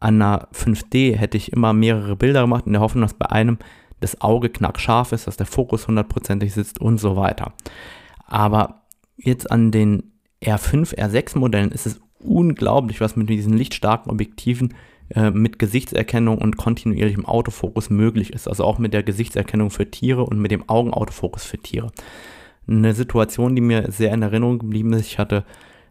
an 0.00 0.20
einer 0.20 0.48
5D 0.52 1.16
hätte 1.16 1.36
ich 1.36 1.52
immer 1.52 1.72
mehrere 1.72 2.16
Bilder 2.16 2.42
gemacht 2.42 2.66
in 2.66 2.72
der 2.72 2.82
Hoffnung, 2.82 3.02
dass 3.02 3.14
bei 3.14 3.30
einem 3.30 3.58
das 4.00 4.20
Auge 4.20 4.50
knackscharf 4.50 5.12
ist, 5.12 5.26
dass 5.26 5.38
der 5.38 5.46
Fokus 5.46 5.86
hundertprozentig 5.88 6.52
sitzt 6.52 6.80
und 6.80 6.98
so 6.98 7.16
weiter. 7.16 7.54
Aber 8.26 8.82
jetzt 9.16 9.50
an 9.50 9.70
den 9.70 10.12
R5, 10.42 10.98
R6 10.98 11.38
Modellen 11.38 11.70
ist 11.70 11.86
es 11.86 12.00
unglaublich, 12.18 13.00
was 13.00 13.16
mit 13.16 13.28
diesen 13.30 13.54
lichtstarken 13.54 14.10
Objektiven 14.10 14.74
äh, 15.10 15.30
mit 15.30 15.58
Gesichtserkennung 15.58 16.38
und 16.38 16.56
kontinuierlichem 16.56 17.26
Autofokus 17.26 17.90
möglich 17.90 18.32
ist. 18.32 18.48
Also 18.48 18.64
auch 18.64 18.78
mit 18.78 18.94
der 18.94 19.02
Gesichtserkennung 19.02 19.70
für 19.70 19.90
Tiere 19.90 20.24
und 20.24 20.38
mit 20.38 20.50
dem 20.50 20.68
Augenautofokus 20.68 21.44
für 21.44 21.58
Tiere. 21.58 21.92
Eine 22.66 22.94
Situation, 22.94 23.54
die 23.54 23.60
mir 23.60 23.90
sehr 23.90 24.12
in 24.12 24.22
Erinnerung 24.22 24.58
geblieben 24.58 24.92
ist, 24.94 25.06
ich 25.06 25.18
hatte 25.18 25.44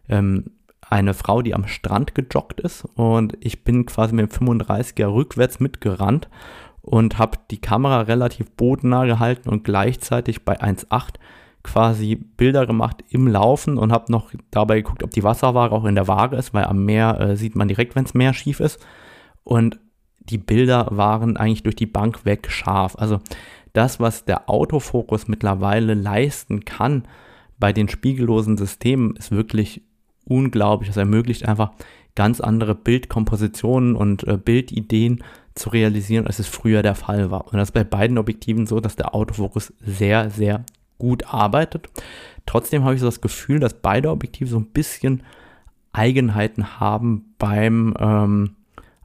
ähm, 0.08 0.50
eine 0.90 1.14
Frau, 1.14 1.42
die 1.42 1.54
am 1.54 1.66
Strand 1.66 2.14
gejoggt 2.14 2.60
ist 2.60 2.84
und 2.94 3.36
ich 3.40 3.64
bin 3.64 3.86
quasi 3.86 4.14
mit 4.14 4.30
dem 4.30 4.48
35er 4.48 5.12
rückwärts 5.12 5.60
mitgerannt 5.60 6.28
und 6.82 7.18
habe 7.18 7.38
die 7.50 7.60
Kamera 7.60 8.02
relativ 8.02 8.50
bodennah 8.52 9.06
gehalten 9.06 9.48
und 9.48 9.64
gleichzeitig 9.64 10.44
bei 10.44 10.60
1.8 10.60 11.14
quasi 11.64 12.14
Bilder 12.14 12.66
gemacht 12.66 13.02
im 13.08 13.26
Laufen 13.26 13.78
und 13.78 13.90
habe 13.90 14.12
noch 14.12 14.30
dabei 14.52 14.76
geguckt, 14.76 15.02
ob 15.02 15.10
die 15.10 15.24
Wasserwaage 15.24 15.74
auch 15.74 15.86
in 15.86 15.96
der 15.96 16.06
Waage 16.06 16.36
ist, 16.36 16.54
weil 16.54 16.64
am 16.64 16.84
Meer 16.84 17.18
äh, 17.18 17.36
sieht 17.36 17.56
man 17.56 17.66
direkt, 17.66 17.96
wenn 17.96 18.04
es 18.04 18.14
Meer 18.14 18.34
schief 18.34 18.60
ist. 18.60 18.78
Und 19.42 19.80
die 20.20 20.38
Bilder 20.38 20.88
waren 20.90 21.36
eigentlich 21.36 21.64
durch 21.64 21.74
die 21.74 21.86
Bank 21.86 22.24
weg 22.24 22.50
scharf. 22.50 22.96
Also 22.98 23.18
das, 23.72 23.98
was 23.98 24.24
der 24.24 24.48
Autofokus 24.48 25.26
mittlerweile 25.26 25.94
leisten 25.94 26.64
kann 26.64 27.08
bei 27.58 27.72
den 27.72 27.88
spiegellosen 27.88 28.56
Systemen, 28.56 29.16
ist 29.16 29.32
wirklich 29.32 29.82
unglaublich. 30.26 30.90
Es 30.90 30.96
ermöglicht 30.96 31.48
einfach 31.48 31.72
ganz 32.14 32.40
andere 32.40 32.74
Bildkompositionen 32.74 33.96
und 33.96 34.26
äh, 34.28 34.36
Bildideen 34.36 35.24
zu 35.54 35.70
realisieren, 35.70 36.26
als 36.26 36.38
es 36.38 36.46
früher 36.46 36.82
der 36.82 36.94
Fall 36.94 37.30
war. 37.30 37.46
Und 37.46 37.54
das 37.54 37.68
ist 37.68 37.74
bei 37.74 37.84
beiden 37.84 38.18
Objektiven 38.18 38.66
so, 38.66 38.80
dass 38.80 38.96
der 38.96 39.14
Autofokus 39.14 39.72
sehr, 39.80 40.30
sehr 40.30 40.64
gut 40.98 41.32
arbeitet. 41.32 41.88
Trotzdem 42.46 42.84
habe 42.84 42.94
ich 42.94 43.00
so 43.00 43.06
das 43.06 43.20
Gefühl, 43.20 43.60
dass 43.60 43.74
beide 43.74 44.10
Objektive 44.10 44.48
so 44.48 44.58
ein 44.58 44.66
bisschen 44.66 45.22
Eigenheiten 45.92 46.80
haben 46.80 47.34
beim 47.38 47.94
ähm, 47.98 48.56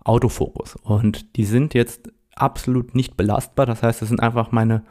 Autofokus. 0.03 0.75
Und 0.75 1.36
die 1.38 1.46
sind 1.46 1.74
jetzt 1.74 2.12
absolut 2.36 2.96
nicht 2.96 3.17
belastbar. 3.17 3.65
Das 3.65 3.84
heißt, 3.84 4.01
das 4.01 4.10
sind 4.10 4.22
einfach 4.22 4.51
meine 4.51 4.84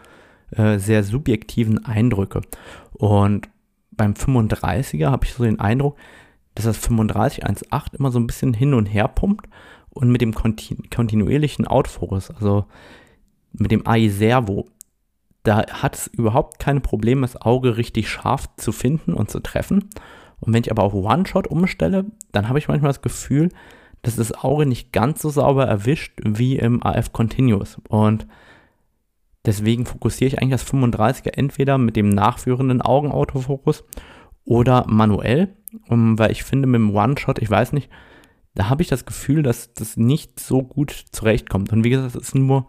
äh, 0.50 0.78
sehr 0.78 1.02
subjektiven 1.02 1.84
Eindrücke. 1.84 2.42
Und 2.92 3.48
beim 3.90 4.12
35er 4.12 5.10
habe 5.10 5.24
ich 5.24 5.34
so 5.34 5.44
den 5.44 5.60
Eindruck, 5.60 5.96
dass 6.54 6.64
das 6.64 6.80
3518 6.80 7.98
immer 7.98 8.10
so 8.10 8.18
ein 8.18 8.26
bisschen 8.26 8.54
hin 8.54 8.74
und 8.74 8.86
her 8.86 9.08
pumpt 9.08 9.48
und 9.90 10.10
mit 10.10 10.20
dem 10.20 10.34
kontinu 10.34 10.82
kontinuierlichen 10.94 11.66
Autofokus, 11.66 12.30
also 12.30 12.66
mit 13.52 13.70
dem 13.70 13.86
AI 13.86 14.08
Servo, 14.08 14.66
da 15.48 15.66
hat 15.66 15.94
es 15.94 16.06
überhaupt 16.08 16.58
keine 16.58 16.80
Probleme, 16.80 17.22
das 17.22 17.40
Auge 17.40 17.78
richtig 17.78 18.10
scharf 18.10 18.54
zu 18.58 18.70
finden 18.70 19.14
und 19.14 19.30
zu 19.30 19.40
treffen. 19.40 19.88
Und 20.40 20.52
wenn 20.52 20.62
ich 20.62 20.70
aber 20.70 20.82
auf 20.82 20.92
One-Shot 20.92 21.46
umstelle, 21.46 22.04
dann 22.32 22.48
habe 22.48 22.58
ich 22.58 22.68
manchmal 22.68 22.90
das 22.90 23.00
Gefühl, 23.00 23.48
dass 24.02 24.16
das 24.16 24.32
Auge 24.32 24.66
nicht 24.66 24.92
ganz 24.92 25.22
so 25.22 25.30
sauber 25.30 25.66
erwischt 25.66 26.20
wie 26.22 26.56
im 26.56 26.82
AF 26.82 27.12
Continuous. 27.14 27.80
Und 27.88 28.26
deswegen 29.46 29.86
fokussiere 29.86 30.28
ich 30.28 30.38
eigentlich 30.38 30.60
das 30.60 30.70
35er 30.70 31.32
entweder 31.32 31.78
mit 31.78 31.96
dem 31.96 32.10
nachführenden 32.10 32.82
Augenautofokus 32.82 33.84
oder 34.44 34.84
manuell, 34.86 35.56
weil 35.88 36.30
ich 36.30 36.44
finde 36.44 36.68
mit 36.68 36.78
dem 36.78 36.94
One-Shot, 36.94 37.38
ich 37.38 37.50
weiß 37.50 37.72
nicht, 37.72 37.88
da 38.54 38.68
habe 38.68 38.82
ich 38.82 38.88
das 38.88 39.06
Gefühl, 39.06 39.42
dass 39.42 39.72
das 39.72 39.96
nicht 39.96 40.40
so 40.40 40.62
gut 40.62 40.90
zurechtkommt. 40.90 41.72
Und 41.72 41.84
wie 41.84 41.90
gesagt, 41.90 42.14
das 42.14 42.22
ist 42.22 42.34
nur 42.34 42.66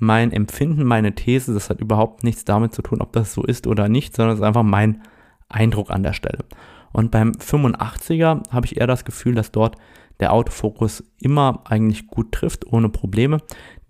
mein 0.00 0.32
Empfinden, 0.32 0.84
meine 0.84 1.14
These, 1.14 1.54
das 1.54 1.70
hat 1.70 1.80
überhaupt 1.80 2.24
nichts 2.24 2.44
damit 2.44 2.74
zu 2.74 2.82
tun, 2.82 3.00
ob 3.00 3.12
das 3.12 3.34
so 3.34 3.44
ist 3.44 3.66
oder 3.66 3.88
nicht, 3.88 4.16
sondern 4.16 4.34
es 4.34 4.40
ist 4.40 4.46
einfach 4.46 4.62
mein 4.62 5.02
Eindruck 5.48 5.90
an 5.90 6.02
der 6.02 6.14
Stelle. 6.14 6.44
Und 6.92 7.10
beim 7.10 7.32
85er 7.32 8.50
habe 8.50 8.66
ich 8.66 8.80
eher 8.80 8.86
das 8.86 9.04
Gefühl, 9.04 9.34
dass 9.34 9.52
dort 9.52 9.76
der 10.18 10.32
Autofokus 10.32 11.04
immer 11.20 11.62
eigentlich 11.64 12.06
gut 12.06 12.32
trifft, 12.32 12.66
ohne 12.66 12.88
Probleme. 12.88 13.38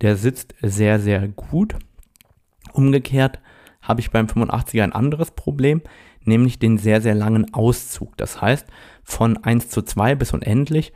Der 0.01 0.15
sitzt 0.15 0.53
sehr, 0.61 0.99
sehr 0.99 1.27
gut. 1.27 1.75
Umgekehrt 2.73 3.39
habe 3.81 4.01
ich 4.01 4.11
beim 4.11 4.27
85er 4.27 4.83
ein 4.83 4.93
anderes 4.93 5.31
Problem, 5.31 5.81
nämlich 6.23 6.59
den 6.59 6.77
sehr, 6.77 7.01
sehr 7.01 7.15
langen 7.15 7.53
Auszug. 7.53 8.15
Das 8.17 8.41
heißt, 8.41 8.67
von 9.03 9.37
1 9.37 9.69
zu 9.69 9.81
2 9.81 10.15
bis 10.15 10.33
unendlich 10.33 10.93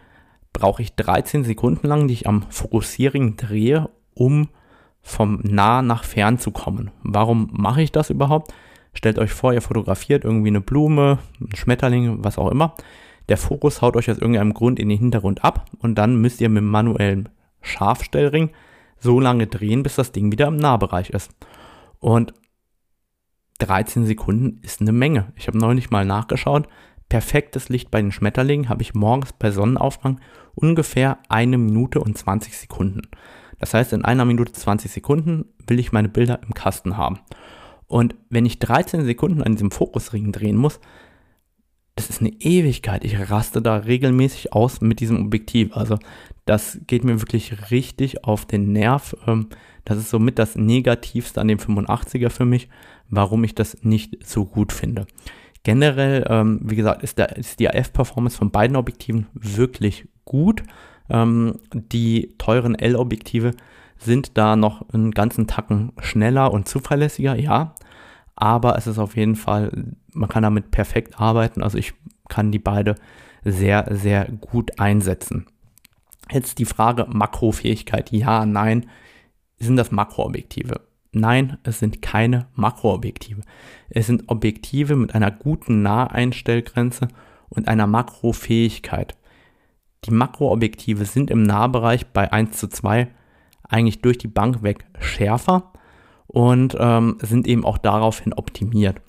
brauche 0.54 0.82
ich 0.82 0.96
13 0.96 1.44
Sekunden 1.44 1.88
lang, 1.88 2.08
die 2.08 2.14
ich 2.14 2.28
am 2.28 2.44
Fokussieren 2.50 3.36
drehe, 3.36 3.90
um 4.14 4.50
vom 5.06 5.40
nah 5.44 5.84
nach 5.84 6.04
fern 6.04 6.40
zu 6.40 6.50
kommen. 6.50 6.90
Warum 7.04 7.50
mache 7.52 7.84
ich 7.84 7.92
das 7.92 8.10
überhaupt? 8.10 8.52
Stellt 8.92 9.20
euch 9.20 9.32
vor, 9.32 9.54
ihr 9.54 9.62
fotografiert 9.62 10.24
irgendwie 10.24 10.50
eine 10.50 10.62
Blume, 10.62 11.20
einen 11.40 11.56
Schmetterling, 11.56 12.24
was 12.24 12.40
auch 12.40 12.50
immer. 12.50 12.74
Der 13.30 13.38
Fokus 13.38 13.84
haut 13.84 13.96
euch 13.96 14.10
aus 14.10 14.18
irgendeinem 14.18 14.56
Grund 14.56 14.80
in 14.80 14.90
den 14.90 14.98
Hintergrund 14.98 15.44
ab 15.44 15.68
und 15.78 15.94
dann 15.96 16.16
müsst 16.16 16.42
ihr 16.42 16.50
mit 16.50 16.62
dem 16.62 16.72
manuellen 16.72 17.30
Scharfstellring 17.62 18.50
so 18.98 19.20
lange 19.20 19.46
drehen, 19.46 19.84
bis 19.84 19.96
das 19.96 20.12
Ding 20.12 20.32
wieder 20.32 20.48
im 20.48 20.58
Nahbereich 20.58 21.12
ist. 21.12 21.30
Und 22.00 22.34
13 23.60 24.08
Sekunden 24.08 24.60
ist 24.64 24.82
eine 24.82 24.92
Menge. 24.92 25.34
Ich 25.36 25.48
habe 25.48 25.60
neulich 25.60 25.92
mal 25.92 26.04
nachgeschaut. 26.04 26.68
Perfektes 27.10 27.70
Licht 27.70 27.92
bei 27.92 28.02
den 28.02 28.12
Schmetterlingen 28.12 28.70
habe 28.70 28.82
ich 28.82 28.96
morgens 28.96 29.34
bei 29.34 29.52
Sonnenaufgang 29.52 30.20
ungefähr 30.56 31.20
eine 31.30 31.60
Minute 31.60 32.00
und 32.00 32.18
20 32.18 32.58
Sekunden. 32.58 33.04
Das 33.60 33.74
heißt, 33.74 33.94
in 33.94 34.06
einer 34.06 34.26
Minute 34.26 34.52
20 34.52 34.92
Sekunden 34.92 35.46
will 35.68 35.80
ich 35.80 35.92
meine 35.92 36.10
Bilder 36.10 36.40
im 36.44 36.54
Kasten 36.54 36.98
haben. 36.98 37.20
Und 37.88 38.16
wenn 38.30 38.46
ich 38.46 38.60
13 38.60 39.06
Sekunden 39.06 39.42
an 39.42 39.54
diesem 39.54 39.72
Fokusring 39.72 40.32
drehen 40.32 40.58
muss, 40.58 40.80
das 41.96 42.10
ist 42.10 42.20
eine 42.20 42.34
Ewigkeit. 42.42 43.06
Ich 43.06 43.30
raste 43.30 43.62
da 43.62 43.78
regelmäßig 43.78 44.54
aus 44.54 44.82
mit 44.82 45.00
diesem 45.00 45.26
Objektiv. 45.26 45.76
Also 45.76 45.98
das 46.46 46.80
geht 46.88 47.04
mir 47.04 47.22
wirklich 47.22 47.72
richtig 47.72 48.24
auf 48.26 48.46
den 48.46 48.74
Nerv. 48.74 49.16
Ähm, 49.28 49.48
das 49.86 49.98
ist 49.98 50.10
somit 50.10 50.38
das 50.38 50.56
Negativste 50.56 51.40
an 51.40 51.48
dem 51.48 51.60
85er 51.60 52.30
für 52.30 52.46
mich, 52.46 52.70
warum 53.10 53.44
ich 53.44 53.56
das 53.56 53.84
nicht 53.84 54.26
so 54.26 54.46
gut 54.46 54.74
finde. 54.74 55.06
Generell, 55.64 56.26
ähm, 56.30 56.60
wie 56.64 56.76
gesagt, 56.76 57.02
ist, 57.02 57.60
die 57.60 57.70
AF-Performance 57.70 58.38
von 58.38 58.52
beiden 58.52 58.76
Objektiven 58.76 59.28
wirklich 59.34 60.08
gut. 60.26 60.64
Ähm, 61.10 61.60
die 61.72 62.34
teuren 62.38 62.76
L-Objektive 62.76 63.52
sind 63.98 64.38
da 64.38 64.56
noch 64.56 64.90
einen 64.90 65.12
ganzen 65.12 65.48
Tacken 65.48 65.92
schneller 66.00 66.52
und 66.52 66.68
zuverlässiger, 66.68 67.36
ja. 67.36 67.76
Aber 68.36 68.78
es 68.78 68.88
ist 68.88 69.00
auf 69.00 69.16
jeden 69.16 69.36
Fall, 69.36 69.96
man 70.12 70.30
kann 70.30 70.44
damit 70.44 70.72
perfekt 70.72 71.20
arbeiten. 71.20 71.64
Also 71.64 71.78
ich 71.78 71.94
kann 72.28 72.52
die 72.52 72.60
beide 72.60 72.96
sehr, 73.44 73.88
sehr 73.92 74.26
gut 74.26 74.80
einsetzen. 74.80 75.46
Jetzt 76.32 76.60
die 76.60 76.66
Frage 76.66 77.06
Makrofähigkeit. 77.08 78.12
Ja, 78.12 78.46
nein. 78.46 78.88
Sind 79.58 79.78
das 79.78 79.92
Makroobjektive? 79.92 80.82
Nein, 81.12 81.58
es 81.64 81.80
sind 81.80 82.02
keine 82.02 82.48
Makroobjektive. 82.56 83.42
Es 83.90 84.08
sind 84.08 84.24
Objektive 84.28 84.98
mit 84.98 85.16
einer 85.16 85.32
guten 85.32 85.82
Naheinstellgrenze 85.82 87.08
und 87.48 87.70
einer 87.70 87.88
Makrofähigkeit. 87.88 89.16
Die 90.04 90.12
Makroobjektive 90.12 91.06
sind 91.06 91.32
im 91.32 91.44
Nahbereich 91.44 92.08
bei 92.08 92.32
1 92.32 92.58
zu 92.58 92.68
2 92.68 93.08
eigentlich 93.68 94.02
durch 94.02 94.18
die 94.18 94.28
Bank 94.28 94.62
weg 94.62 94.86
schärfer 95.00 95.72
und 96.28 96.76
ähm, 96.80 97.18
sind 97.22 97.48
eben 97.48 97.66
auch 97.66 97.78
daraufhin 97.78 98.34
optimiert. 98.34 99.02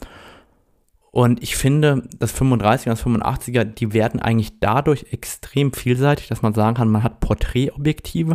Und 1.10 1.42
ich 1.42 1.56
finde, 1.56 2.02
das 2.18 2.34
35er 2.34 2.90
und 2.90 2.98
das 2.98 3.06
85er, 3.06 3.64
die 3.64 3.92
werden 3.94 4.20
eigentlich 4.20 4.60
dadurch 4.60 5.06
extrem 5.12 5.72
vielseitig, 5.72 6.28
dass 6.28 6.42
man 6.42 6.52
sagen 6.52 6.76
kann, 6.76 6.88
man 6.88 7.02
hat 7.02 7.20
Porträtobjektive, 7.20 8.34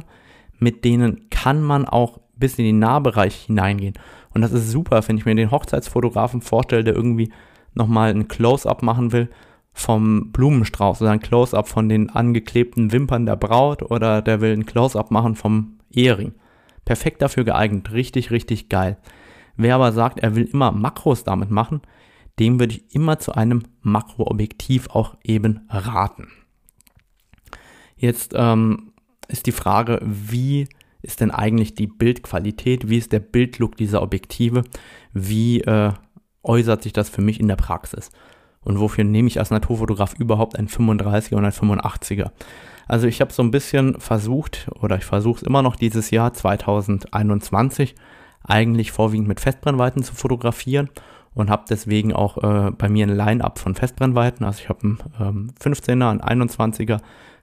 mit 0.57 0.83
denen 0.83 1.29
kann 1.29 1.61
man 1.61 1.85
auch 1.85 2.19
bis 2.35 2.57
in 2.57 2.65
den 2.65 2.79
Nahbereich 2.79 3.35
hineingehen. 3.35 3.93
Und 4.33 4.41
das 4.41 4.51
ist 4.51 4.71
super, 4.71 5.07
wenn 5.07 5.17
ich 5.17 5.25
mir 5.25 5.35
den 5.35 5.51
Hochzeitsfotografen 5.51 6.41
vorstelle, 6.41 6.83
der 6.83 6.95
irgendwie 6.95 7.31
nochmal 7.75 8.09
ein 8.09 8.27
Close-up 8.27 8.81
machen 8.81 9.11
will 9.11 9.29
vom 9.73 10.31
Blumenstrauß 10.31 11.01
oder 11.01 11.11
ein 11.11 11.19
Close-up 11.21 11.67
von 11.67 11.89
den 11.89 12.09
angeklebten 12.09 12.91
Wimpern 12.91 13.25
der 13.25 13.35
Braut 13.35 13.83
oder 13.83 14.21
der 14.21 14.41
will 14.41 14.53
ein 14.53 14.65
Close-up 14.65 15.11
machen 15.11 15.35
vom 15.35 15.79
Ehering. 15.91 16.33
Perfekt 16.85 17.21
dafür 17.21 17.43
geeignet, 17.43 17.91
richtig, 17.91 18.31
richtig 18.31 18.69
geil. 18.69 18.97
Wer 19.55 19.75
aber 19.75 19.91
sagt, 19.91 20.19
er 20.19 20.35
will 20.35 20.45
immer 20.45 20.71
Makros 20.71 21.23
damit 21.23 21.51
machen, 21.51 21.81
dem 22.39 22.59
würde 22.59 22.75
ich 22.75 22.95
immer 22.95 23.19
zu 23.19 23.33
einem 23.33 23.63
Makroobjektiv 23.81 24.89
auch 24.89 25.15
eben 25.23 25.61
raten. 25.69 26.29
Jetzt 27.95 28.33
ähm, 28.35 28.93
ist 29.27 29.45
die 29.45 29.51
Frage, 29.51 29.99
wie 30.03 30.67
ist 31.01 31.21
denn 31.21 31.31
eigentlich 31.31 31.75
die 31.75 31.87
Bildqualität, 31.87 32.89
wie 32.89 32.97
ist 32.97 33.11
der 33.11 33.19
Bildlook 33.19 33.75
dieser 33.75 34.01
Objektive, 34.01 34.63
wie 35.13 35.61
äh, 35.61 35.93
äußert 36.43 36.83
sich 36.83 36.93
das 36.93 37.09
für 37.09 37.21
mich 37.21 37.39
in 37.39 37.47
der 37.47 37.55
Praxis 37.55 38.11
und 38.63 38.79
wofür 38.79 39.03
nehme 39.03 39.27
ich 39.27 39.39
als 39.39 39.51
Naturfotograf 39.51 40.13
überhaupt 40.19 40.57
ein 40.57 40.67
35er 40.67 41.35
und 41.35 41.45
ein 41.45 41.51
85er. 41.51 42.31
Also 42.87 43.07
ich 43.07 43.21
habe 43.21 43.31
so 43.31 43.41
ein 43.41 43.51
bisschen 43.51 43.99
versucht, 43.99 44.69
oder 44.81 44.97
ich 44.97 45.05
versuche 45.05 45.37
es 45.37 45.43
immer 45.43 45.61
noch 45.61 45.75
dieses 45.75 46.11
Jahr 46.11 46.33
2021, 46.33 47.95
eigentlich 48.43 48.91
vorwiegend 48.91 49.27
mit 49.27 49.39
Festbrennweiten 49.39 50.03
zu 50.03 50.15
fotografieren 50.15 50.89
und 51.33 51.49
habe 51.49 51.65
deswegen 51.69 52.13
auch 52.13 52.37
äh, 52.43 52.71
bei 52.71 52.89
mir 52.89 53.07
ein 53.07 53.15
Line-up 53.15 53.59
von 53.59 53.75
Festbrennweiten. 53.75 54.45
Also 54.45 54.61
ich 54.61 54.69
habe 54.69 54.81
einen 54.83 54.99
ähm, 55.19 55.53
15er, 55.61 56.09
einen 56.09 56.49
21er, 56.49 56.99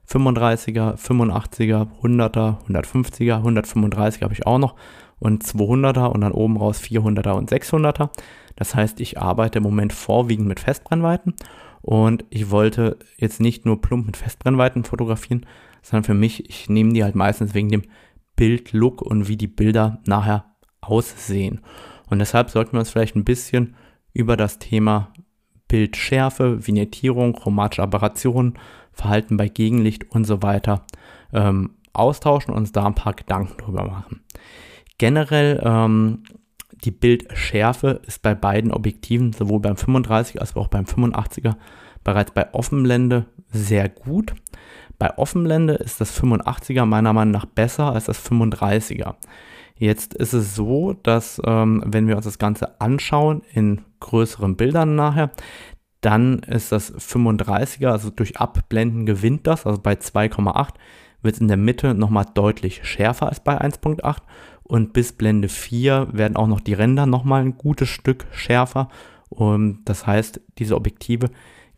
35er, 0.07 0.97
85er, 0.97 1.87
100er, 2.01 2.57
150er, 2.67 3.43
135er 3.43 4.23
habe 4.23 4.33
ich 4.33 4.45
auch 4.45 4.59
noch 4.59 4.75
und 5.19 5.43
200er 5.43 6.07
und 6.07 6.21
dann 6.21 6.31
oben 6.31 6.57
raus 6.57 6.81
400er 6.81 7.31
und 7.31 7.51
600er. 7.51 8.09
Das 8.59 8.75
heißt, 8.75 8.99
ich 8.99 9.17
arbeite 9.17 9.59
im 9.59 9.63
Moment 9.63 9.93
vorwiegend 9.93 10.47
mit 10.47 10.59
Festbrennweiten 10.59 11.33
und 11.81 12.25
ich 12.29 12.51
wollte 12.51 12.99
jetzt 13.17 13.39
nicht 13.39 13.65
nur 13.65 13.81
plump 13.81 14.05
mit 14.05 14.17
Festbrennweiten 14.17 14.83
fotografieren, 14.83 15.45
sondern 15.81 16.03
für 16.03 16.13
mich, 16.13 16.49
ich 16.49 16.69
nehme 16.69 16.91
die 16.91 17.03
halt 17.03 17.15
meistens 17.15 17.53
wegen 17.53 17.69
dem 17.69 17.83
Bildlook 18.35 19.01
und 19.01 19.29
wie 19.29 19.37
die 19.37 19.47
Bilder 19.47 19.99
nachher 20.05 20.45
aussehen. 20.81 21.61
Und 22.09 22.19
deshalb 22.19 22.49
sollten 22.49 22.73
wir 22.73 22.79
uns 22.79 22.89
vielleicht 22.89 23.15
ein 23.15 23.23
bisschen 23.23 23.75
über 24.13 24.35
das 24.35 24.59
Thema 24.59 25.13
Bildschärfe, 25.69 26.67
Vignettierung, 26.67 27.33
chromatische 27.33 27.83
Aberrationen, 27.83 28.59
Verhalten 28.91 29.37
bei 29.37 29.47
Gegenlicht 29.47 30.11
und 30.11 30.25
so 30.25 30.41
weiter 30.41 30.85
ähm, 31.31 31.75
austauschen 31.93 32.53
und 32.53 32.59
uns 32.59 32.71
da 32.73 32.85
ein 32.85 32.95
paar 32.95 33.13
Gedanken 33.13 33.57
drüber 33.57 33.85
machen. 33.85 34.21
Generell 34.97 35.61
ähm, 35.63 36.23
die 36.83 36.91
Bildschärfe 36.91 38.01
ist 38.07 38.21
bei 38.21 38.35
beiden 38.35 38.71
Objektiven, 38.71 39.33
sowohl 39.33 39.59
beim 39.59 39.77
35 39.77 40.39
als 40.39 40.55
auch 40.55 40.67
beim 40.67 40.85
85er, 40.85 41.55
bereits 42.03 42.31
bei 42.31 42.53
Offenblende 42.53 43.25
sehr 43.51 43.89
gut. 43.89 44.33
Bei 44.97 45.17
Offenblende 45.17 45.73
ist 45.75 46.01
das 46.01 46.21
85er 46.21 46.85
meiner 46.85 47.13
Meinung 47.13 47.31
nach 47.31 47.45
besser 47.45 47.93
als 47.93 48.05
das 48.05 48.19
35er. 48.23 49.15
Jetzt 49.75 50.13
ist 50.13 50.33
es 50.33 50.55
so, 50.55 50.93
dass 50.93 51.41
ähm, 51.45 51.81
wenn 51.85 52.07
wir 52.07 52.17
uns 52.17 52.25
das 52.25 52.37
Ganze 52.37 52.81
anschauen 52.81 53.43
in 53.53 53.81
größeren 54.01 54.57
Bildern 54.57 54.95
nachher, 54.95 55.31
dann 56.01 56.39
ist 56.39 56.71
das 56.71 56.93
35er, 56.93 57.87
also 57.87 58.09
durch 58.09 58.37
Abblenden 58.37 59.05
gewinnt 59.05 59.47
das, 59.47 59.65
also 59.65 59.81
bei 59.81 59.93
2,8 59.93 60.73
wird 61.21 61.35
es 61.35 61.41
in 61.41 61.47
der 61.47 61.57
Mitte 61.57 61.93
nochmal 61.93 62.25
deutlich 62.33 62.81
schärfer 62.83 63.27
als 63.27 63.41
bei 63.41 63.59
1.8 63.59 64.17
und 64.69 64.93
bis 64.93 65.13
Blende 65.13 65.49
4 65.49 66.09
werden 66.11 66.37
auch 66.37 66.45
noch 66.45 66.59
die 66.59 66.73
Ränder 66.73 67.07
nochmal 67.07 67.41
ein 67.41 67.57
gutes 67.57 67.89
Stück 67.89 68.27
schärfer. 68.31 68.87
Und 69.27 69.81
das 69.85 70.05
heißt, 70.05 70.41
diese 70.59 70.75
Objektive 70.75 71.31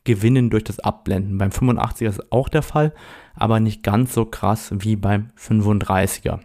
gewinnen 0.04 0.50
durch 0.50 0.66
das 0.66 0.80
Abblenden. 0.80 1.38
Beim 1.38 1.52
85er 1.52 2.10
ist 2.10 2.32
auch 2.34 2.50
der 2.50 2.64
Fall, 2.64 2.94
aber 3.34 3.62
nicht 3.62 3.82
ganz 3.82 4.14
so 4.14 4.26
krass 4.26 4.74
wie 4.78 4.98
beim 4.98 5.30
35er. 5.40 6.40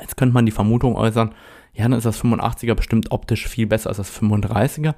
Jetzt 0.00 0.16
könnte 0.16 0.34
man 0.34 0.46
die 0.46 0.52
Vermutung 0.52 0.96
äußern, 0.96 1.32
ja, 1.74 1.84
dann 1.84 1.92
ist 1.92 2.06
das 2.06 2.20
85er 2.20 2.74
bestimmt 2.74 3.12
optisch 3.12 3.46
viel 3.46 3.68
besser 3.68 3.90
als 3.90 3.98
das 3.98 4.12
35er. 4.12 4.96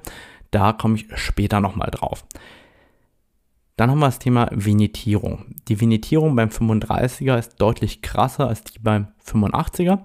Da 0.49 0.73
komme 0.73 0.95
ich 0.95 1.05
später 1.13 1.61
nochmal 1.61 1.91
drauf. 1.91 2.25
Dann 3.77 3.91
haben 3.91 3.99
wir 3.99 4.07
das 4.07 4.19
Thema 4.19 4.49
Vignettierung. 4.51 5.45
Die 5.67 5.79
Vignettierung 5.79 6.35
beim 6.35 6.49
35er 6.49 7.37
ist 7.37 7.61
deutlich 7.61 8.01
krasser 8.01 8.47
als 8.47 8.63
die 8.63 8.79
beim 8.79 9.09
85er. 9.23 9.99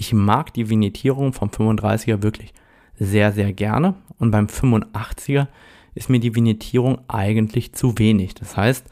Ich 0.00 0.14
mag 0.14 0.54
die 0.54 0.70
Vignettierung 0.70 1.34
vom 1.34 1.50
35er 1.50 2.22
wirklich 2.22 2.54
sehr, 2.98 3.32
sehr 3.32 3.52
gerne. 3.52 3.96
Und 4.18 4.30
beim 4.30 4.46
85er 4.46 5.48
ist 5.94 6.08
mir 6.08 6.20
die 6.20 6.34
Vignettierung 6.34 7.00
eigentlich 7.06 7.74
zu 7.74 7.98
wenig. 7.98 8.34
Das 8.34 8.56
heißt, 8.56 8.86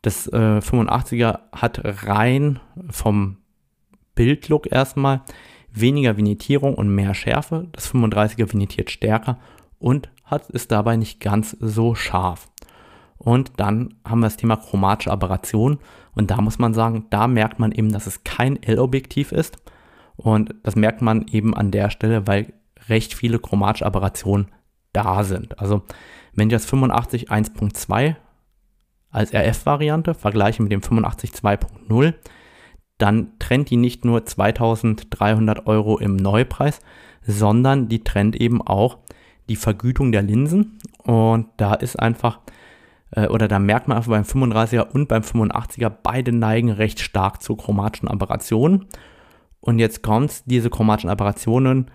das 0.00 0.28
äh, 0.28 0.60
85er 0.60 1.40
hat 1.52 1.82
rein 2.06 2.58
vom 2.88 3.36
Bildlook 4.14 4.72
erstmal 4.72 5.20
weniger 5.74 6.16
Vignettierung 6.16 6.74
und 6.74 6.88
mehr 6.88 7.12
Schärfe. 7.12 7.68
Das 7.72 7.92
35er 7.92 8.50
vignettiert 8.50 8.90
stärker 8.90 9.38
und 9.78 10.08
hat 10.24 10.48
es 10.48 10.68
dabei 10.68 10.96
nicht 10.96 11.20
ganz 11.20 11.54
so 11.60 11.94
scharf. 11.94 12.48
Und 13.18 13.52
dann 13.58 13.92
haben 14.06 14.20
wir 14.20 14.28
das 14.28 14.38
Thema 14.38 14.56
chromatische 14.56 15.12
Aberration. 15.12 15.80
Und 16.14 16.30
da 16.30 16.40
muss 16.40 16.58
man 16.58 16.72
sagen, 16.72 17.04
da 17.10 17.28
merkt 17.28 17.58
man 17.58 17.72
eben, 17.72 17.92
dass 17.92 18.06
es 18.06 18.24
kein 18.24 18.62
L-Objektiv 18.62 19.32
ist, 19.32 19.58
und 20.26 20.56
das 20.64 20.74
merkt 20.74 21.02
man 21.02 21.28
eben 21.28 21.54
an 21.54 21.70
der 21.70 21.88
Stelle, 21.88 22.26
weil 22.26 22.52
recht 22.88 23.14
viele 23.14 23.38
chromatische 23.38 23.86
Aberrationen 23.86 24.48
da 24.92 25.22
sind. 25.22 25.60
Also 25.60 25.82
wenn 26.34 26.48
ich 26.48 26.52
das 26.52 26.66
85 26.66 27.30
1.2 27.30 28.16
als 29.10 29.32
RF-Variante 29.32 30.14
vergleiche 30.14 30.64
mit 30.64 30.72
dem 30.72 30.82
85 30.82 31.30
2.0, 31.30 32.14
dann 32.98 33.38
trennt 33.38 33.70
die 33.70 33.76
nicht 33.76 34.04
nur 34.04 34.26
2300 34.26 35.68
Euro 35.68 35.96
im 35.98 36.16
Neupreis, 36.16 36.80
sondern 37.22 37.88
die 37.88 38.02
trennt 38.02 38.34
eben 38.34 38.60
auch 38.60 38.98
die 39.48 39.54
Vergütung 39.54 40.10
der 40.10 40.22
Linsen. 40.22 40.80
Und 41.04 41.50
da 41.56 41.74
ist 41.74 42.00
einfach, 42.00 42.40
äh, 43.12 43.28
oder 43.28 43.46
da 43.46 43.60
merkt 43.60 43.86
man 43.86 43.98
einfach 43.98 44.10
beim 44.10 44.24
35er 44.24 44.90
und 44.90 45.06
beim 45.06 45.22
85er, 45.22 45.88
beide 45.88 46.32
neigen 46.32 46.70
recht 46.70 46.98
stark 46.98 47.42
zu 47.42 47.54
chromatischen 47.54 48.08
Aberrationen. 48.08 48.86
Und 49.66 49.80
jetzt 49.80 50.02
kommt 50.02 50.44
diese 50.46 50.70
chromatischen 50.70 51.10
Aberrationen 51.10 51.90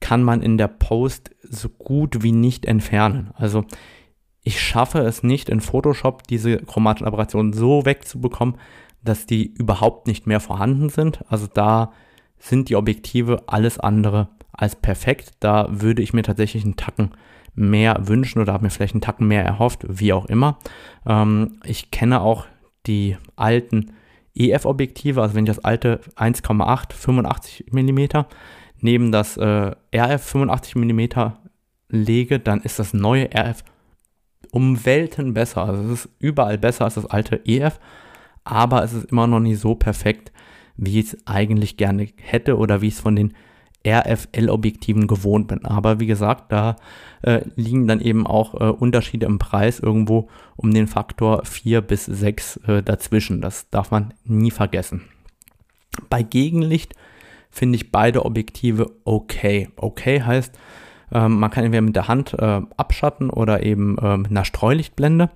kann 0.00 0.22
man 0.22 0.42
in 0.42 0.58
der 0.58 0.68
Post 0.68 1.30
so 1.42 1.70
gut 1.70 2.22
wie 2.22 2.32
nicht 2.32 2.66
entfernen. 2.66 3.30
Also 3.34 3.64
ich 4.42 4.60
schaffe 4.60 4.98
es 4.98 5.22
nicht 5.22 5.48
in 5.48 5.62
Photoshop 5.62 6.26
diese 6.26 6.58
chromatischen 6.58 7.06
Aberrationen 7.06 7.54
so 7.54 7.86
wegzubekommen, 7.86 8.56
dass 9.02 9.24
die 9.24 9.54
überhaupt 9.54 10.06
nicht 10.06 10.26
mehr 10.26 10.38
vorhanden 10.38 10.90
sind. 10.90 11.24
Also 11.28 11.46
da 11.46 11.92
sind 12.38 12.68
die 12.68 12.76
Objektive 12.76 13.44
alles 13.46 13.78
andere 13.78 14.28
als 14.52 14.76
perfekt. 14.76 15.30
Da 15.40 15.68
würde 15.70 16.02
ich 16.02 16.12
mir 16.12 16.22
tatsächlich 16.22 16.62
einen 16.62 16.76
Tacken 16.76 17.12
mehr 17.54 18.06
wünschen 18.06 18.42
oder 18.42 18.52
habe 18.52 18.64
mir 18.64 18.70
vielleicht 18.70 18.94
einen 18.94 19.00
Tacken 19.00 19.28
mehr 19.28 19.46
erhofft, 19.46 19.86
wie 19.88 20.12
auch 20.12 20.26
immer. 20.26 20.58
Ähm, 21.06 21.58
ich 21.64 21.90
kenne 21.90 22.20
auch 22.20 22.44
die 22.86 23.16
alten 23.34 23.92
EF-Objektive, 24.34 25.20
also 25.20 25.34
wenn 25.34 25.44
ich 25.44 25.50
das 25.50 25.64
alte 25.64 26.00
1,8 26.16 26.92
85 26.92 27.66
mm 27.72 28.24
neben 28.80 29.12
das 29.12 29.36
äh, 29.36 29.72
RF 29.94 30.22
85 30.22 30.76
mm 30.76 31.00
lege, 31.88 32.40
dann 32.40 32.60
ist 32.62 32.78
das 32.78 32.94
neue 32.94 33.28
RF 33.34 33.62
um 34.50 34.84
Welten 34.84 35.34
besser. 35.34 35.64
Also 35.64 35.82
es 35.84 36.04
ist 36.04 36.08
überall 36.18 36.58
besser 36.58 36.84
als 36.84 36.94
das 36.94 37.06
alte 37.06 37.40
EF, 37.44 37.78
aber 38.44 38.82
es 38.82 38.92
ist 38.92 39.10
immer 39.10 39.26
noch 39.26 39.40
nicht 39.40 39.60
so 39.60 39.74
perfekt, 39.74 40.32
wie 40.76 41.00
ich 41.00 41.12
es 41.12 41.26
eigentlich 41.26 41.76
gerne 41.76 42.08
hätte 42.16 42.56
oder 42.56 42.80
wie 42.80 42.88
ich 42.88 42.94
es 42.94 43.00
von 43.00 43.16
den 43.16 43.34
RFL-Objektiven 43.84 45.06
gewohnt 45.06 45.48
bin. 45.48 45.64
Aber 45.64 46.00
wie 46.00 46.06
gesagt, 46.06 46.52
da 46.52 46.76
äh, 47.22 47.40
liegen 47.56 47.86
dann 47.86 48.00
eben 48.00 48.26
auch 48.26 48.54
äh, 48.54 48.64
Unterschiede 48.64 49.26
im 49.26 49.38
Preis 49.38 49.80
irgendwo 49.80 50.28
um 50.56 50.72
den 50.72 50.86
Faktor 50.86 51.44
4 51.44 51.80
bis 51.80 52.04
6 52.06 52.56
äh, 52.68 52.82
dazwischen. 52.82 53.40
Das 53.40 53.68
darf 53.70 53.90
man 53.90 54.14
nie 54.24 54.50
vergessen. 54.50 55.02
Bei 56.08 56.22
Gegenlicht 56.22 56.94
finde 57.50 57.76
ich 57.76 57.92
beide 57.92 58.24
Objektive 58.24 58.90
okay. 59.04 59.68
Okay 59.76 60.22
heißt, 60.22 60.58
ähm, 61.12 61.38
man 61.38 61.50
kann 61.50 61.64
entweder 61.64 61.82
mit 61.82 61.96
der 61.96 62.08
Hand 62.08 62.34
äh, 62.34 62.60
abschatten 62.76 63.30
oder 63.30 63.62
eben 63.62 63.98
äh, 63.98 64.16
mit 64.16 64.30
einer 64.30 64.44
Streulichtblende. 64.44 65.30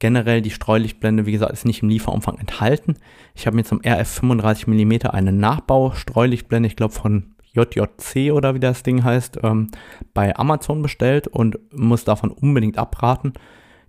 Generell 0.00 0.42
die 0.42 0.50
Streulichtblende, 0.50 1.24
wie 1.24 1.32
gesagt, 1.32 1.52
ist 1.52 1.64
nicht 1.64 1.82
im 1.82 1.88
Lieferumfang 1.88 2.38
enthalten. 2.38 2.96
Ich 3.34 3.46
habe 3.46 3.56
mir 3.56 3.64
zum 3.64 3.80
RF 3.86 4.08
35 4.08 4.66
mm 4.66 5.06
eine 5.08 5.32
Nachbau-Streulichtblende, 5.32 6.66
ich 6.66 6.76
glaube 6.76 6.92
von 6.92 7.33
JJC 7.54 8.32
oder 8.32 8.54
wie 8.54 8.60
das 8.60 8.82
Ding 8.82 9.04
heißt, 9.04 9.38
ähm, 9.42 9.70
bei 10.12 10.36
Amazon 10.36 10.82
bestellt 10.82 11.28
und 11.28 11.58
muss 11.72 12.04
davon 12.04 12.30
unbedingt 12.30 12.78
abraten. 12.78 13.32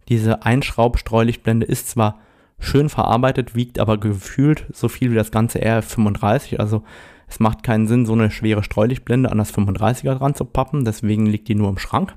Diese 0.08 0.43
Einschraubstreulichtblende 0.43 1.65
ist 1.65 1.89
zwar 1.89 2.19
schön 2.60 2.89
verarbeitet, 2.89 3.56
wiegt 3.56 3.80
aber 3.80 3.97
gefühlt 3.97 4.65
so 4.71 4.88
viel 4.88 5.12
wie 5.12 5.15
das 5.15 5.32
ganze 5.32 5.60
RF35. 5.60 6.58
Also 6.58 6.84
es 7.28 7.39
macht 7.39 7.63
keinen 7.63 7.88
Sinn, 7.88 8.06
so 8.06 8.13
eine 8.13 8.32
schwere 8.32 8.63
Streulichtblende 8.63 9.32
an 9.32 9.38
das 9.38 9.54
35er 9.54 10.15
dran 10.15 10.36
zu 10.36 10.45
pappen. 10.45 10.86
Deswegen 10.86 11.25
liegt 11.25 11.47
die 11.47 11.56
nur 11.56 11.69
im 11.69 11.78
Schrank. 11.78 12.15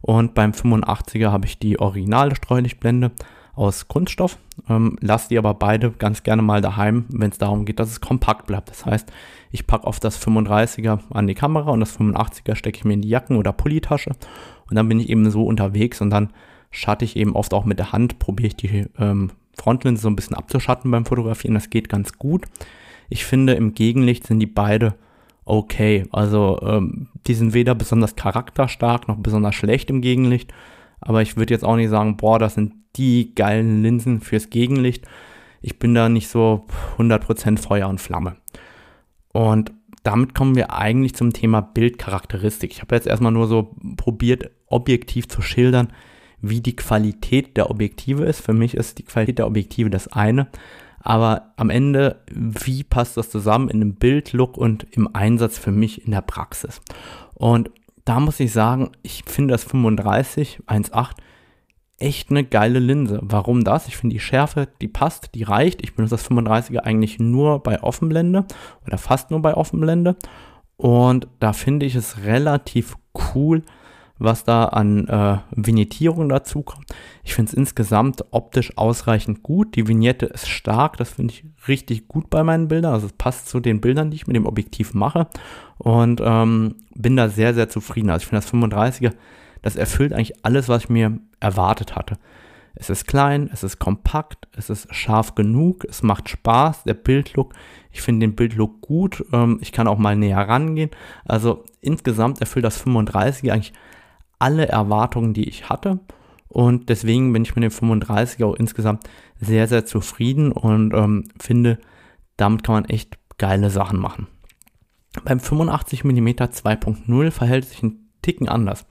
Und 0.00 0.34
beim 0.34 0.52
85er 0.52 1.30
habe 1.30 1.46
ich 1.46 1.58
die 1.58 1.78
originale 1.78 2.34
Streulichtblende 2.34 3.10
aus 3.60 3.88
Kunststoff. 3.88 4.38
Ähm, 4.70 4.96
lasse 5.00 5.28
die 5.28 5.38
aber 5.38 5.52
beide 5.52 5.90
ganz 5.90 6.22
gerne 6.22 6.40
mal 6.40 6.62
daheim, 6.62 7.04
wenn 7.10 7.30
es 7.30 7.36
darum 7.36 7.66
geht, 7.66 7.78
dass 7.78 7.90
es 7.90 8.00
kompakt 8.00 8.46
bleibt. 8.46 8.70
Das 8.70 8.86
heißt, 8.86 9.12
ich 9.52 9.66
packe 9.66 9.86
oft 9.86 10.02
das 10.02 10.18
35er 10.18 11.00
an 11.10 11.26
die 11.26 11.34
Kamera 11.34 11.70
und 11.70 11.80
das 11.80 11.98
85er 11.98 12.54
stecke 12.54 12.78
ich 12.78 12.84
mir 12.86 12.94
in 12.94 13.02
die 13.02 13.10
Jacken- 13.10 13.36
oder 13.36 13.52
Pullitasche. 13.52 14.12
Und 14.70 14.76
dann 14.76 14.88
bin 14.88 14.98
ich 14.98 15.10
eben 15.10 15.30
so 15.30 15.44
unterwegs 15.44 16.00
und 16.00 16.08
dann 16.08 16.30
schatte 16.70 17.04
ich 17.04 17.16
eben 17.16 17.36
oft 17.36 17.52
auch 17.52 17.66
mit 17.66 17.78
der 17.78 17.92
Hand, 17.92 18.18
probiere 18.18 18.48
ich 18.48 18.56
die 18.56 18.86
ähm, 18.98 19.32
Frontlinse 19.58 20.02
so 20.02 20.08
ein 20.08 20.16
bisschen 20.16 20.36
abzuschatten 20.36 20.90
beim 20.90 21.04
Fotografieren. 21.04 21.54
Das 21.54 21.68
geht 21.68 21.90
ganz 21.90 22.14
gut. 22.14 22.46
Ich 23.10 23.26
finde, 23.26 23.52
im 23.54 23.74
Gegenlicht 23.74 24.26
sind 24.26 24.40
die 24.40 24.46
beide 24.46 24.94
okay. 25.44 26.04
Also 26.12 26.58
ähm, 26.62 27.08
die 27.26 27.34
sind 27.34 27.52
weder 27.52 27.74
besonders 27.74 28.16
charakterstark 28.16 29.06
noch 29.06 29.16
besonders 29.16 29.54
schlecht 29.54 29.90
im 29.90 30.00
Gegenlicht. 30.00 30.50
Aber 31.02 31.20
ich 31.20 31.36
würde 31.36 31.52
jetzt 31.52 31.64
auch 31.64 31.76
nicht 31.76 31.90
sagen, 31.90 32.16
boah, 32.16 32.38
das 32.38 32.54
sind 32.54 32.72
die 32.96 33.34
geilen 33.34 33.82
Linsen 33.82 34.20
fürs 34.20 34.50
Gegenlicht. 34.50 35.06
Ich 35.62 35.78
bin 35.78 35.94
da 35.94 36.08
nicht 36.08 36.28
so 36.28 36.66
100% 36.98 37.58
Feuer 37.58 37.88
und 37.88 38.00
Flamme. 38.00 38.36
Und 39.32 39.72
damit 40.02 40.34
kommen 40.34 40.56
wir 40.56 40.72
eigentlich 40.72 41.14
zum 41.14 41.32
Thema 41.32 41.60
Bildcharakteristik. 41.60 42.72
Ich 42.72 42.80
habe 42.80 42.94
jetzt 42.94 43.06
erstmal 43.06 43.32
nur 43.32 43.46
so 43.46 43.74
probiert, 43.96 44.50
objektiv 44.66 45.28
zu 45.28 45.42
schildern, 45.42 45.92
wie 46.40 46.60
die 46.60 46.76
Qualität 46.76 47.56
der 47.56 47.70
Objektive 47.70 48.24
ist. 48.24 48.40
Für 48.40 48.54
mich 48.54 48.74
ist 48.74 48.98
die 48.98 49.02
Qualität 49.02 49.38
der 49.38 49.46
Objektive 49.46 49.90
das 49.90 50.08
eine. 50.08 50.48
Aber 51.02 51.52
am 51.56 51.70
Ende, 51.70 52.22
wie 52.30 52.82
passt 52.82 53.16
das 53.16 53.30
zusammen 53.30 53.68
in 53.68 53.80
dem 53.80 53.94
Bildlook 53.94 54.56
und 54.56 54.86
im 54.90 55.14
Einsatz 55.14 55.58
für 55.58 55.72
mich 55.72 56.04
in 56.04 56.12
der 56.12 56.22
Praxis? 56.22 56.80
Und 57.34 57.70
da 58.04 58.20
muss 58.20 58.40
ich 58.40 58.52
sagen, 58.52 58.90
ich 59.02 59.22
finde 59.26 59.52
das 59.52 59.64
35 59.64 60.60
1.8 60.66 61.12
echt 62.00 62.30
eine 62.30 62.44
geile 62.44 62.78
Linse. 62.78 63.20
Warum 63.22 63.62
das? 63.62 63.86
Ich 63.86 63.96
finde 63.96 64.14
die 64.14 64.20
Schärfe, 64.20 64.68
die 64.80 64.88
passt, 64.88 65.34
die 65.34 65.44
reicht. 65.44 65.82
Ich 65.82 65.94
benutze 65.94 66.14
das 66.14 66.28
35er 66.28 66.78
eigentlich 66.78 67.18
nur 67.18 67.62
bei 67.62 67.82
Offenblende 67.82 68.46
oder 68.86 68.98
fast 68.98 69.30
nur 69.30 69.40
bei 69.40 69.54
Offenblende. 69.54 70.16
Und 70.76 71.28
da 71.38 71.52
finde 71.52 71.86
ich 71.86 71.94
es 71.94 72.24
relativ 72.24 72.96
cool, 73.34 73.62
was 74.18 74.44
da 74.44 74.64
an 74.64 75.08
äh, 75.08 75.38
Vignettierung 75.50 76.28
dazu 76.28 76.62
kommt. 76.62 76.86
Ich 77.22 77.34
finde 77.34 77.50
es 77.50 77.54
insgesamt 77.54 78.24
optisch 78.30 78.76
ausreichend 78.76 79.42
gut. 79.42 79.76
Die 79.76 79.86
Vignette 79.86 80.26
ist 80.26 80.48
stark, 80.48 80.96
das 80.96 81.10
finde 81.10 81.34
ich 81.34 81.44
richtig 81.68 82.08
gut 82.08 82.30
bei 82.30 82.42
meinen 82.42 82.68
Bildern. 82.68 82.94
Also 82.94 83.06
es 83.06 83.12
passt 83.12 83.48
zu 83.48 83.60
den 83.60 83.80
Bildern, 83.80 84.10
die 84.10 84.16
ich 84.16 84.26
mit 84.26 84.36
dem 84.36 84.46
Objektiv 84.46 84.94
mache. 84.94 85.26
Und 85.78 86.20
ähm, 86.24 86.76
bin 86.94 87.16
da 87.16 87.28
sehr, 87.28 87.54
sehr 87.54 87.68
zufrieden. 87.68 88.10
Also 88.10 88.24
ich 88.24 88.28
finde 88.28 88.42
das 88.42 88.52
35er, 88.52 89.12
das 89.62 89.76
erfüllt 89.76 90.12
eigentlich 90.12 90.44
alles, 90.44 90.68
was 90.68 90.84
ich 90.84 90.88
mir 90.88 91.18
erwartet 91.40 91.96
hatte. 91.96 92.18
Es 92.74 92.88
ist 92.88 93.06
klein, 93.06 93.50
es 93.52 93.64
ist 93.64 93.78
kompakt, 93.78 94.48
es 94.56 94.70
ist 94.70 94.94
scharf 94.94 95.34
genug, 95.34 95.84
es 95.88 96.02
macht 96.02 96.28
Spaß, 96.28 96.84
der 96.84 96.94
Bildlook, 96.94 97.52
ich 97.90 98.00
finde 98.00 98.26
den 98.26 98.36
Bildlook 98.36 98.80
gut, 98.80 99.24
ähm, 99.32 99.58
ich 99.60 99.72
kann 99.72 99.88
auch 99.88 99.98
mal 99.98 100.16
näher 100.16 100.48
rangehen. 100.48 100.90
Also 101.24 101.64
insgesamt 101.80 102.40
erfüllt 102.40 102.64
das 102.64 102.84
35er 102.84 103.52
eigentlich 103.52 103.72
alle 104.38 104.68
Erwartungen, 104.68 105.34
die 105.34 105.48
ich 105.48 105.68
hatte. 105.68 106.00
Und 106.48 106.88
deswegen 106.88 107.32
bin 107.32 107.42
ich 107.42 107.54
mit 107.54 107.64
dem 107.64 107.70
35er 107.70 108.46
auch 108.46 108.54
insgesamt 108.54 109.08
sehr, 109.40 109.68
sehr 109.68 109.84
zufrieden 109.86 110.50
und 110.50 110.92
ähm, 110.94 111.28
finde, 111.40 111.78
damit 112.36 112.64
kann 112.64 112.74
man 112.74 112.84
echt 112.86 113.18
geile 113.38 113.70
Sachen 113.70 113.98
machen. 113.98 114.26
Beim 115.24 115.40
85 115.40 116.04
mm 116.04 116.28
2.0 116.28 117.30
verhält 117.30 117.66
sich 117.66 117.82
ein 117.82 118.10
Ticken 118.22 118.48
anders. 118.48 118.86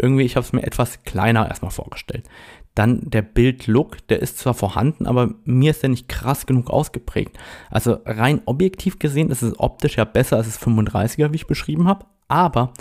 Irgendwie, 0.00 0.24
ich 0.24 0.36
habe 0.36 0.44
es 0.44 0.52
mir 0.52 0.62
etwas 0.62 1.02
kleiner 1.04 1.48
erstmal 1.48 1.70
vorgestellt. 1.70 2.28
Dann 2.74 3.00
der 3.02 3.22
Bildlook, 3.22 4.06
der 4.08 4.20
ist 4.20 4.38
zwar 4.38 4.54
vorhanden, 4.54 5.06
aber 5.06 5.34
mir 5.44 5.72
ist 5.72 5.82
der 5.82 5.90
nicht 5.90 6.08
krass 6.08 6.46
genug 6.46 6.70
ausgeprägt. 6.70 7.36
Also 7.70 7.98
rein 8.04 8.42
objektiv 8.46 8.98
gesehen 8.98 9.30
ist 9.30 9.42
es 9.42 9.58
optisch 9.58 9.96
ja 9.96 10.04
besser 10.04 10.36
als 10.36 10.46
das 10.46 10.60
35er, 10.60 11.32
wie 11.32 11.36
ich 11.36 11.46
beschrieben 11.46 11.88
habe, 11.88 12.06
aber 12.28 12.72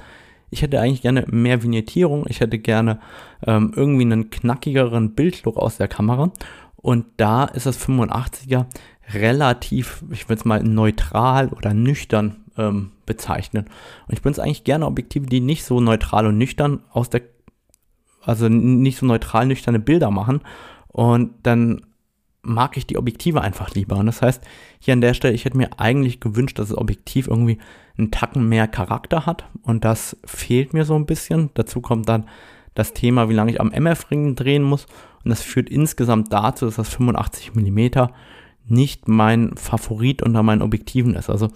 ich 0.52 0.62
hätte 0.62 0.80
eigentlich 0.80 1.02
gerne 1.02 1.26
mehr 1.30 1.62
Vignettierung, 1.64 2.26
ich 2.28 2.40
hätte 2.40 2.60
gerne 2.60 3.00
ähm, 3.46 3.72
irgendwie 3.76 4.04
einen 4.04 4.30
knackigeren 4.30 5.14
Bildlook 5.14 5.58
aus 5.58 5.78
der 5.78 5.88
Kamera. 5.88 6.32
Und 6.76 7.06
da 7.18 7.46
ist 7.46 7.66
das 7.66 7.80
85er 7.80 8.66
relativ, 9.14 10.04
ich 10.12 10.30
würde 10.30 10.40
es 10.40 10.46
mal 10.46 10.64
neutral 10.64 11.50
oder 11.50 11.74
nüchtern 11.74 12.46
ähm, 12.60 12.92
bezeichnen. 13.06 13.66
Und 14.08 14.14
ich 14.14 14.22
benutze 14.22 14.44
eigentlich 14.44 14.64
gerne 14.64 14.86
Objektive, 14.86 15.26
die 15.26 15.40
nicht 15.40 15.64
so 15.64 15.80
neutral 15.80 16.28
und 16.28 16.38
nüchtern 16.38 16.84
aus 16.92 17.10
der, 17.10 17.22
also 18.24 18.50
nicht 18.50 18.98
so 18.98 19.06
neutral 19.06 19.46
nüchterne 19.48 19.80
Bilder 19.80 20.12
machen. 20.12 20.42
Und 20.90 21.32
dann 21.44 21.82
mag 22.42 22.78
ich 22.78 22.86
die 22.86 22.98
Objektive 22.98 23.42
einfach 23.42 23.74
lieber. 23.74 23.98
Und 23.98 24.06
das 24.06 24.22
heißt, 24.22 24.44
hier 24.80 24.94
an 24.94 25.02
der 25.02 25.14
Stelle, 25.14 25.34
ich 25.34 25.46
hätte 25.46 25.58
mir 25.58 25.80
eigentlich 25.80 26.20
gewünscht, 26.20 26.60
dass 26.60 26.70
das 26.70 26.78
Objektiv 26.78 27.28
irgendwie 27.28 27.58
einen 27.98 28.12
Tacken 28.12 28.48
mehr 28.48 28.68
Charakter 28.68 29.26
hat. 29.26 29.46
Und 29.64 29.86
das 29.86 30.18
fehlt 30.26 30.74
mir 30.74 30.86
so 30.86 30.96
ein 30.96 31.06
bisschen. 31.06 31.50
Dazu 31.54 31.82
kommt 31.82 32.08
dann 32.10 32.28
das 32.76 32.94
Thema, 32.94 33.30
wie 33.30 33.34
lange 33.34 33.52
ich 33.52 33.62
am 33.62 33.72
MF-Ring 33.72 34.36
drehen 34.36 34.64
muss. 34.64 34.86
Und 35.24 35.30
das 35.30 35.42
führt 35.42 35.70
insgesamt 35.70 36.32
dazu, 36.32 36.66
dass 36.66 36.76
das 36.76 36.90
85 36.90 37.56
mm 37.56 37.90
nicht 38.68 39.08
mein 39.08 39.56
Favorit 39.58 40.22
unter 40.22 40.44
meinen 40.44 40.62
Objektiven 40.62 41.16
ist. 41.16 41.30
Also 41.30 41.50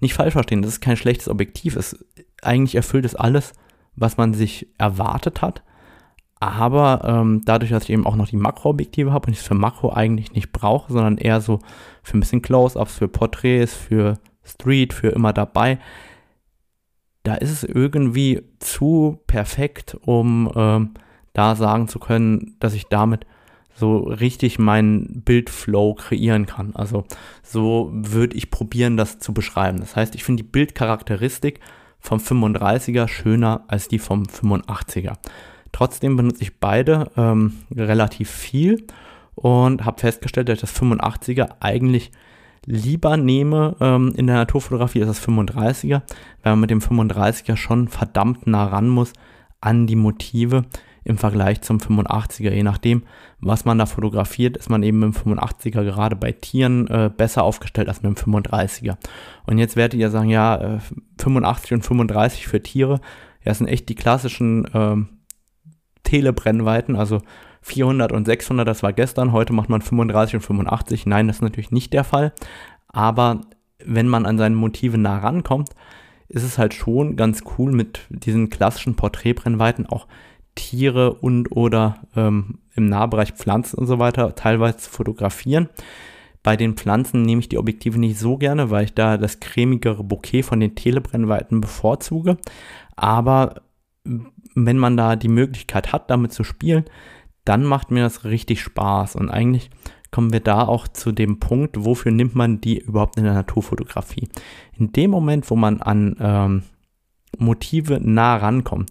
nicht 0.00 0.14
falsch 0.14 0.32
verstehen, 0.32 0.62
das 0.62 0.72
ist 0.72 0.80
kein 0.80 0.96
schlechtes 0.96 1.28
Objektiv. 1.28 1.76
Es 1.76 2.04
eigentlich 2.42 2.74
erfüllt 2.74 3.04
es 3.04 3.14
alles, 3.14 3.52
was 3.96 4.16
man 4.16 4.34
sich 4.34 4.68
erwartet 4.78 5.42
hat. 5.42 5.62
Aber 6.40 7.02
ähm, 7.04 7.42
dadurch, 7.44 7.70
dass 7.70 7.84
ich 7.84 7.90
eben 7.90 8.06
auch 8.06 8.14
noch 8.14 8.28
die 8.28 8.36
Makroobjektive 8.36 9.12
habe 9.12 9.26
und 9.26 9.32
ich 9.32 9.40
es 9.40 9.46
für 9.46 9.54
Makro 9.54 9.92
eigentlich 9.92 10.32
nicht 10.32 10.52
brauche, 10.52 10.92
sondern 10.92 11.18
eher 11.18 11.40
so 11.40 11.58
für 12.02 12.16
ein 12.16 12.20
bisschen 12.20 12.42
Close-Ups, 12.42 12.96
für 12.96 13.08
Porträts, 13.08 13.74
für 13.74 14.18
Street, 14.44 14.92
für 14.92 15.08
immer 15.08 15.32
dabei, 15.32 15.78
da 17.28 17.34
ist 17.34 17.50
es 17.50 17.64
irgendwie 17.64 18.42
zu 18.58 19.18
perfekt, 19.26 19.96
um 20.02 20.50
ähm, 20.54 20.94
da 21.34 21.56
sagen 21.56 21.88
zu 21.88 21.98
können, 21.98 22.56
dass 22.58 22.72
ich 22.72 22.86
damit 22.86 23.26
so 23.78 23.98
richtig 23.98 24.58
meinen 24.58 25.22
Bildflow 25.22 25.94
kreieren 25.94 26.46
kann. 26.46 26.74
Also 26.74 27.04
so 27.42 27.90
würde 27.92 28.36
ich 28.36 28.50
probieren, 28.50 28.96
das 28.96 29.18
zu 29.18 29.32
beschreiben. 29.32 29.80
Das 29.80 29.96
heißt, 29.96 30.14
ich 30.14 30.24
finde 30.24 30.42
die 30.42 30.48
Bildcharakteristik 30.48 31.60
vom 32.00 32.18
35er 32.18 33.08
schöner 33.08 33.64
als 33.68 33.88
die 33.88 33.98
vom 33.98 34.24
85er. 34.24 35.14
Trotzdem 35.72 36.16
benutze 36.16 36.42
ich 36.42 36.58
beide 36.58 37.10
ähm, 37.16 37.52
relativ 37.74 38.30
viel 38.30 38.86
und 39.34 39.84
habe 39.84 40.00
festgestellt, 40.00 40.48
dass 40.48 40.56
ich 40.56 40.60
das 40.62 40.80
85er 40.80 41.56
eigentlich 41.60 42.10
lieber 42.66 43.16
nehme 43.16 43.76
ähm, 43.80 44.12
in 44.16 44.26
der 44.26 44.36
Naturfotografie 44.36 45.02
als 45.02 45.20
das 45.20 45.28
35er, 45.28 46.02
weil 46.42 46.52
man 46.52 46.60
mit 46.60 46.70
dem 46.70 46.80
35er 46.80 47.56
schon 47.56 47.88
verdammt 47.88 48.46
nah 48.46 48.66
ran 48.66 48.88
muss 48.88 49.12
an 49.60 49.86
die 49.86 49.96
Motive 49.96 50.64
im 51.04 51.18
Vergleich 51.18 51.60
zum 51.62 51.78
85er. 51.78 52.52
Je 52.52 52.62
nachdem, 52.62 53.02
was 53.40 53.64
man 53.64 53.78
da 53.78 53.86
fotografiert, 53.86 54.56
ist 54.56 54.70
man 54.70 54.82
eben 54.82 54.98
mit 54.98 55.14
dem 55.14 55.36
85er 55.36 55.84
gerade 55.84 56.16
bei 56.16 56.32
Tieren 56.32 56.86
äh, 56.88 57.10
besser 57.14 57.42
aufgestellt 57.42 57.88
als 57.88 58.02
mit 58.02 58.18
dem 58.18 58.32
35er. 58.34 58.96
Und 59.46 59.58
jetzt 59.58 59.76
werdet 59.76 59.98
ihr 59.98 60.10
sagen, 60.10 60.28
ja, 60.28 60.76
äh, 60.76 60.78
85 61.20 61.72
und 61.74 61.82
35 61.82 62.46
für 62.46 62.62
Tiere, 62.62 63.00
ja, 63.44 63.54
sind 63.54 63.68
echt 63.68 63.88
die 63.88 63.94
klassischen 63.94 64.64
äh, 64.66 64.96
Telebrennweiten, 66.02 66.96
also 66.96 67.20
400 67.62 68.12
und 68.12 68.24
600, 68.24 68.66
das 68.66 68.82
war 68.82 68.92
gestern, 68.92 69.32
heute 69.32 69.52
macht 69.52 69.68
man 69.68 69.82
35 69.82 70.36
und 70.36 70.40
85. 70.40 71.06
Nein, 71.06 71.26
das 71.26 71.36
ist 71.36 71.42
natürlich 71.42 71.70
nicht 71.70 71.92
der 71.92 72.04
Fall, 72.04 72.32
aber 72.88 73.42
wenn 73.84 74.08
man 74.08 74.26
an 74.26 74.38
seine 74.38 74.56
Motive 74.56 74.98
nah 74.98 75.18
rankommt, 75.18 75.70
ist 76.28 76.42
es 76.42 76.58
halt 76.58 76.74
schon 76.74 77.16
ganz 77.16 77.42
cool 77.56 77.72
mit 77.72 78.00
diesen 78.10 78.50
klassischen 78.50 78.96
Porträtbrennweiten 78.96 79.86
auch 79.86 80.06
Tiere 80.54 81.14
und 81.14 81.52
oder 81.52 82.00
ähm, 82.16 82.58
im 82.74 82.88
Nahbereich 82.88 83.32
Pflanzen 83.32 83.78
und 83.78 83.86
so 83.86 83.98
weiter 83.98 84.34
teilweise 84.34 84.78
zu 84.78 84.90
fotografieren. 84.90 85.68
Bei 86.42 86.56
den 86.56 86.74
Pflanzen 86.74 87.22
nehme 87.22 87.40
ich 87.40 87.48
die 87.48 87.58
Objektive 87.58 87.98
nicht 87.98 88.18
so 88.18 88.38
gerne, 88.38 88.70
weil 88.70 88.84
ich 88.84 88.94
da 88.94 89.16
das 89.16 89.40
cremigere 89.40 90.04
Bouquet 90.04 90.42
von 90.42 90.60
den 90.60 90.74
Telebrennweiten 90.74 91.60
bevorzuge. 91.60 92.38
Aber 92.96 93.62
wenn 94.54 94.78
man 94.78 94.96
da 94.96 95.16
die 95.16 95.28
Möglichkeit 95.28 95.92
hat, 95.92 96.10
damit 96.10 96.32
zu 96.32 96.44
spielen, 96.44 96.84
dann 97.44 97.64
macht 97.64 97.90
mir 97.90 98.02
das 98.02 98.24
richtig 98.24 98.60
Spaß. 98.62 99.16
Und 99.16 99.30
eigentlich 99.30 99.70
kommen 100.10 100.32
wir 100.32 100.40
da 100.40 100.66
auch 100.66 100.88
zu 100.88 101.12
dem 101.12 101.38
Punkt, 101.38 101.84
wofür 101.84 102.12
nimmt 102.12 102.34
man 102.34 102.60
die 102.60 102.78
überhaupt 102.78 103.16
in 103.16 103.24
der 103.24 103.34
Naturfotografie? 103.34 104.28
In 104.78 104.92
dem 104.92 105.10
Moment, 105.10 105.50
wo 105.50 105.56
man 105.56 105.82
an 105.82 106.16
ähm, 106.20 106.62
Motive 107.36 108.00
nah 108.02 108.36
rankommt, 108.36 108.90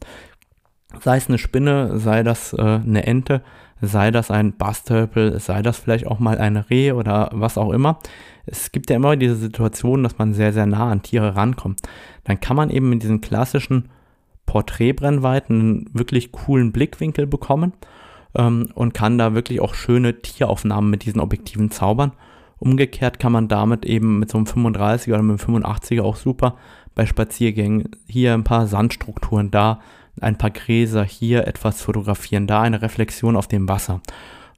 sei 1.01 1.17
es 1.17 1.27
eine 1.27 1.37
Spinne, 1.37 1.99
sei 1.99 2.23
das 2.23 2.53
äh, 2.53 2.61
eine 2.61 3.05
Ente, 3.05 3.41
sei 3.81 4.11
das 4.11 4.31
ein 4.31 4.57
Bastölpel, 4.57 5.39
sei 5.39 5.61
das 5.61 5.77
vielleicht 5.77 6.07
auch 6.07 6.19
mal 6.19 6.37
ein 6.37 6.57
Reh 6.57 6.91
oder 6.91 7.29
was 7.33 7.57
auch 7.57 7.71
immer. 7.71 7.99
Es 8.45 8.71
gibt 8.71 8.89
ja 8.89 8.95
immer 8.95 9.15
diese 9.15 9.35
Situation, 9.35 10.03
dass 10.03 10.17
man 10.17 10.33
sehr, 10.33 10.53
sehr 10.53 10.65
nah 10.65 10.89
an 10.89 11.03
Tiere 11.03 11.35
rankommt. 11.35 11.81
Dann 12.23 12.39
kann 12.39 12.55
man 12.55 12.69
eben 12.69 12.89
mit 12.89 13.03
diesen 13.03 13.21
klassischen 13.21 13.89
Porträtbrennweiten 14.45 15.59
einen 15.59 15.89
wirklich 15.93 16.31
coolen 16.31 16.71
Blickwinkel 16.71 17.27
bekommen 17.27 17.73
ähm, 18.35 18.69
und 18.73 18.93
kann 18.93 19.17
da 19.17 19.35
wirklich 19.35 19.59
auch 19.61 19.75
schöne 19.75 20.21
Tieraufnahmen 20.21 20.89
mit 20.89 21.05
diesen 21.05 21.19
Objektiven 21.19 21.69
zaubern. 21.69 22.13
Umgekehrt 22.59 23.19
kann 23.19 23.31
man 23.31 23.47
damit 23.47 23.85
eben 23.85 24.19
mit 24.19 24.31
so 24.31 24.37
einem 24.37 24.47
35er 24.47 25.09
oder 25.13 25.21
mit 25.21 25.47
einem 25.47 25.63
85er 25.63 26.01
auch 26.01 26.15
super 26.15 26.55
bei 26.95 27.05
Spaziergängen 27.05 27.91
hier 28.07 28.33
ein 28.33 28.43
paar 28.43 28.65
Sandstrukturen, 28.65 29.51
da 29.51 29.79
ein 30.21 30.37
paar 30.37 30.51
Gräser, 30.51 31.03
hier 31.03 31.47
etwas 31.47 31.81
fotografieren, 31.81 32.47
da 32.47 32.61
eine 32.61 32.81
Reflexion 32.81 33.35
auf 33.35 33.47
dem 33.47 33.67
Wasser. 33.67 34.01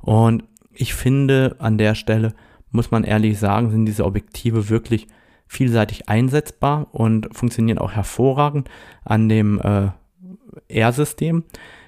Und 0.01 0.43
ich 0.71 0.93
finde, 0.93 1.55
an 1.59 1.77
der 1.77 1.95
Stelle 1.95 2.33
muss 2.71 2.91
man 2.91 3.03
ehrlich 3.03 3.39
sagen, 3.39 3.71
sind 3.71 3.85
diese 3.85 4.05
Objektive 4.05 4.69
wirklich 4.69 5.07
vielseitig 5.47 6.07
einsetzbar 6.07 6.87
und 6.91 7.35
funktionieren 7.35 7.79
auch 7.79 7.91
hervorragend 7.91 8.69
an 9.03 9.27
dem 9.27 9.59
äh, 9.59 9.89
R-System. 10.67 11.43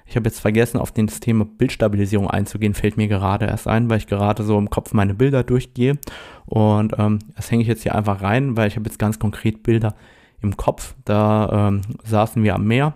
Ich 0.06 0.16
habe 0.16 0.28
jetzt 0.28 0.40
vergessen, 0.40 0.78
auf 0.78 0.92
das 0.92 1.22
Thema 1.22 1.46
Bildstabilisierung 1.46 2.30
einzugehen, 2.30 2.74
fällt 2.74 2.98
mir 2.98 3.08
gerade 3.08 3.46
erst 3.46 3.68
ein, 3.68 3.90
weil 3.90 4.00
ich 4.00 4.08
gerade 4.08 4.44
so 4.44 4.58
im 4.58 4.70
Kopf 4.70 4.94
meine 4.94 5.14
Bilder 5.14 5.44
durchgehe. 5.44 5.98
Und 6.46 6.96
ähm, 6.98 7.20
das 7.36 7.50
hänge 7.50 7.62
ich 7.62 7.70
jetzt 7.70 7.84
hier 7.84 7.96
einfach 7.96 8.22
rein, 8.22 8.58
weil 8.58 8.68
ich 8.68 8.76
habe 8.76 8.90
jetzt 8.90 9.00
ganz 9.00 9.20
konkret 9.20 9.64
Bilder 9.64 9.96
im 10.42 10.58
Kopf. 10.58 10.96
Da 11.06 11.70
ähm, 11.70 11.82
saßen 12.04 12.44
wir 12.44 12.56
am 12.56 12.66
Meer, 12.66 12.96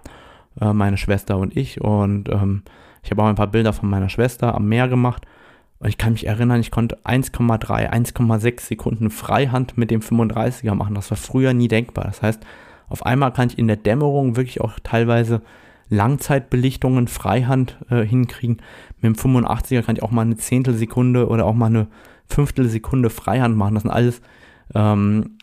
äh, 0.59 0.73
meine 0.73 0.97
Schwester 0.97 1.37
und 1.37 1.55
ich. 1.55 1.81
Und 1.81 2.29
ähm, 2.29 2.63
ich 3.03 3.11
habe 3.11 3.21
auch 3.23 3.27
ein 3.27 3.35
paar 3.35 3.47
Bilder 3.47 3.73
von 3.73 3.89
meiner 3.89 4.09
Schwester 4.09 4.55
am 4.55 4.67
Meer 4.67 4.87
gemacht. 4.87 5.25
Und 5.79 5.89
ich 5.89 5.97
kann 5.97 6.13
mich 6.13 6.25
erinnern, 6.25 6.59
ich 6.59 6.71
konnte 6.71 6.97
1,3, 7.03 7.91
1,6 7.91 8.61
Sekunden 8.61 9.09
Freihand 9.09 9.77
mit 9.77 9.91
dem 9.91 10.01
35er 10.01 10.73
machen. 10.73 10.95
Das 10.95 11.11
war 11.11 11.17
früher 11.17 11.53
nie 11.53 11.67
denkbar. 11.67 12.05
Das 12.05 12.21
heißt, 12.21 12.45
auf 12.87 13.05
einmal 13.05 13.33
kann 13.33 13.49
ich 13.49 13.57
in 13.57 13.67
der 13.67 13.77
Dämmerung 13.77 14.35
wirklich 14.35 14.61
auch 14.61 14.79
teilweise 14.83 15.41
Langzeitbelichtungen 15.89 17.07
Freihand 17.07 17.77
äh, 17.89 18.03
hinkriegen. 18.03 18.57
Mit 19.01 19.03
dem 19.03 19.15
85er 19.15 19.83
kann 19.83 19.95
ich 19.95 20.03
auch 20.03 20.11
mal 20.11 20.21
eine 20.21 20.37
Zehntelsekunde 20.37 21.27
oder 21.27 21.45
auch 21.45 21.53
mal 21.53 21.67
eine 21.67 21.87
Fünftelsekunde 22.27 23.09
Freihand 23.09 23.55
machen. 23.55 23.75
Das 23.75 23.83
sind 23.83 23.91
alles 23.91 24.21
ähm, 24.73 25.37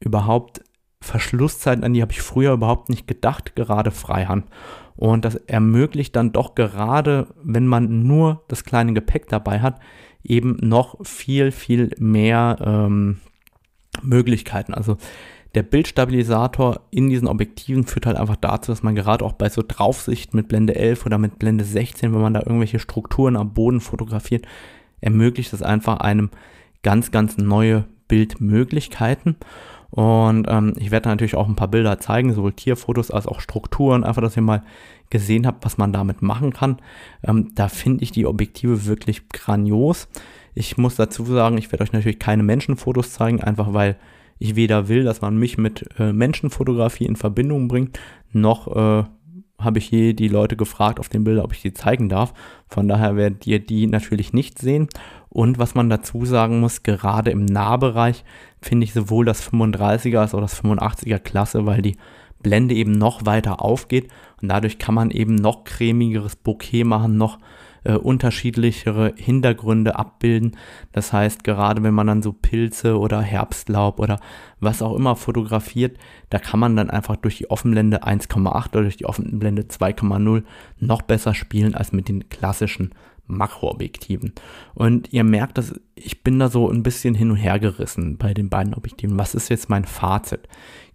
überhaupt 0.00 0.62
Verschlusszeiten, 1.02 1.84
an 1.84 1.92
die 1.92 2.02
habe 2.02 2.12
ich 2.12 2.22
früher 2.22 2.52
überhaupt 2.52 2.88
nicht 2.88 3.06
gedacht, 3.06 3.54
gerade 3.54 3.90
Freihand. 3.90 4.46
Und 4.96 5.24
das 5.24 5.34
ermöglicht 5.34 6.14
dann 6.16 6.32
doch 6.32 6.54
gerade, 6.54 7.28
wenn 7.42 7.66
man 7.66 8.06
nur 8.06 8.44
das 8.48 8.64
kleine 8.64 8.92
Gepäck 8.92 9.28
dabei 9.28 9.60
hat, 9.60 9.80
eben 10.22 10.56
noch 10.60 11.04
viel, 11.04 11.50
viel 11.50 11.90
mehr 11.98 12.56
ähm, 12.60 13.18
Möglichkeiten. 14.02 14.74
Also 14.74 14.96
der 15.54 15.62
Bildstabilisator 15.62 16.80
in 16.90 17.10
diesen 17.10 17.28
Objektiven 17.28 17.84
führt 17.84 18.06
halt 18.06 18.16
einfach 18.16 18.36
dazu, 18.36 18.72
dass 18.72 18.82
man 18.82 18.94
gerade 18.94 19.24
auch 19.24 19.32
bei 19.32 19.48
so 19.48 19.62
Draufsicht 19.66 20.34
mit 20.34 20.48
Blende 20.48 20.74
11 20.76 21.04
oder 21.04 21.18
mit 21.18 21.38
Blende 21.38 21.64
16, 21.64 22.12
wenn 22.12 22.20
man 22.20 22.34
da 22.34 22.40
irgendwelche 22.40 22.78
Strukturen 22.78 23.36
am 23.36 23.52
Boden 23.52 23.80
fotografiert, 23.80 24.46
ermöglicht 25.00 25.52
es 25.52 25.62
einfach 25.62 25.98
einem 25.98 26.30
ganz, 26.82 27.10
ganz 27.10 27.36
neue 27.36 27.84
Bildmöglichkeiten. 28.08 29.36
Und 29.92 30.46
ähm, 30.48 30.72
ich 30.78 30.90
werde 30.90 31.10
natürlich 31.10 31.34
auch 31.34 31.46
ein 31.46 31.54
paar 31.54 31.68
Bilder 31.68 32.00
zeigen, 32.00 32.32
sowohl 32.32 32.54
Tierfotos 32.54 33.10
als 33.10 33.26
auch 33.26 33.40
Strukturen, 33.40 34.04
einfach, 34.04 34.22
dass 34.22 34.36
ihr 34.36 34.42
mal 34.42 34.62
gesehen 35.10 35.46
habt, 35.46 35.66
was 35.66 35.76
man 35.76 35.92
damit 35.92 36.22
machen 36.22 36.54
kann. 36.54 36.78
Ähm, 37.22 37.50
da 37.54 37.68
finde 37.68 38.02
ich 38.02 38.10
die 38.10 38.24
Objektive 38.24 38.86
wirklich 38.86 39.28
grandios. 39.28 40.08
Ich 40.54 40.78
muss 40.78 40.96
dazu 40.96 41.26
sagen, 41.26 41.58
ich 41.58 41.70
werde 41.70 41.82
euch 41.82 41.92
natürlich 41.92 42.18
keine 42.18 42.42
Menschenfotos 42.42 43.12
zeigen, 43.12 43.42
einfach 43.42 43.74
weil 43.74 43.98
ich 44.38 44.56
weder 44.56 44.88
will, 44.88 45.04
dass 45.04 45.20
man 45.20 45.36
mich 45.36 45.58
mit 45.58 45.86
äh, 45.98 46.14
Menschenfotografie 46.14 47.04
in 47.04 47.16
Verbindung 47.16 47.68
bringt, 47.68 47.98
noch 48.32 48.74
äh, 48.74 49.04
habe 49.58 49.78
ich 49.78 49.90
je 49.90 50.14
die 50.14 50.28
Leute 50.28 50.56
gefragt 50.56 51.00
auf 51.00 51.10
den 51.10 51.22
Bildern, 51.22 51.44
ob 51.44 51.52
ich 51.52 51.60
die 51.60 51.74
zeigen 51.74 52.08
darf. 52.08 52.32
Von 52.66 52.88
daher 52.88 53.14
werdet 53.14 53.46
ihr 53.46 53.60
die 53.60 53.86
natürlich 53.86 54.32
nicht 54.32 54.58
sehen. 54.58 54.88
Und 55.28 55.58
was 55.58 55.74
man 55.74 55.88
dazu 55.88 56.24
sagen 56.24 56.60
muss, 56.60 56.82
gerade 56.82 57.30
im 57.30 57.44
Nahbereich 57.44 58.24
finde 58.62 58.84
ich 58.84 58.92
sowohl 58.92 59.24
das 59.24 59.50
35er 59.50 60.18
als 60.18 60.34
auch 60.34 60.40
das 60.40 60.62
85er 60.62 61.18
klasse, 61.18 61.66
weil 61.66 61.82
die 61.82 61.96
Blende 62.42 62.74
eben 62.74 62.92
noch 62.92 63.24
weiter 63.26 63.62
aufgeht 63.62 64.08
und 64.40 64.48
dadurch 64.48 64.78
kann 64.78 64.94
man 64.94 65.10
eben 65.10 65.34
noch 65.34 65.64
cremigeres 65.64 66.36
Bouquet 66.36 66.84
machen, 66.84 67.16
noch 67.16 67.38
äh, 67.84 67.94
unterschiedlichere 67.94 69.14
Hintergründe 69.16 69.96
abbilden. 69.96 70.56
Das 70.92 71.12
heißt, 71.12 71.44
gerade 71.44 71.82
wenn 71.82 71.94
man 71.94 72.06
dann 72.06 72.22
so 72.22 72.32
Pilze 72.32 72.98
oder 72.98 73.20
Herbstlaub 73.20 73.98
oder 73.98 74.20
was 74.60 74.82
auch 74.82 74.94
immer 74.94 75.16
fotografiert, 75.16 75.98
da 76.30 76.38
kann 76.38 76.60
man 76.60 76.76
dann 76.76 76.90
einfach 76.90 77.16
durch 77.16 77.38
die 77.38 77.50
Offenblende 77.50 78.04
1,8 78.04 78.68
oder 78.68 78.82
durch 78.82 78.96
die 78.96 79.06
Offenblende 79.06 79.62
2,0 79.62 80.44
noch 80.78 81.02
besser 81.02 81.34
spielen 81.34 81.74
als 81.74 81.92
mit 81.92 82.08
den 82.08 82.28
klassischen 82.28 82.92
Makroobjektiven. 83.26 84.32
Und 84.74 85.12
ihr 85.12 85.24
merkt, 85.24 85.58
dass 85.58 85.74
ich 85.94 86.22
bin 86.22 86.38
da 86.38 86.48
so 86.48 86.68
ein 86.68 86.82
bisschen 86.82 87.14
hin 87.14 87.30
und 87.30 87.36
her 87.36 87.58
gerissen 87.58 88.18
bei 88.18 88.34
den 88.34 88.48
beiden 88.48 88.74
Objektiven. 88.74 89.18
Was 89.18 89.34
ist 89.34 89.48
jetzt 89.48 89.68
mein 89.68 89.84
Fazit? 89.84 90.48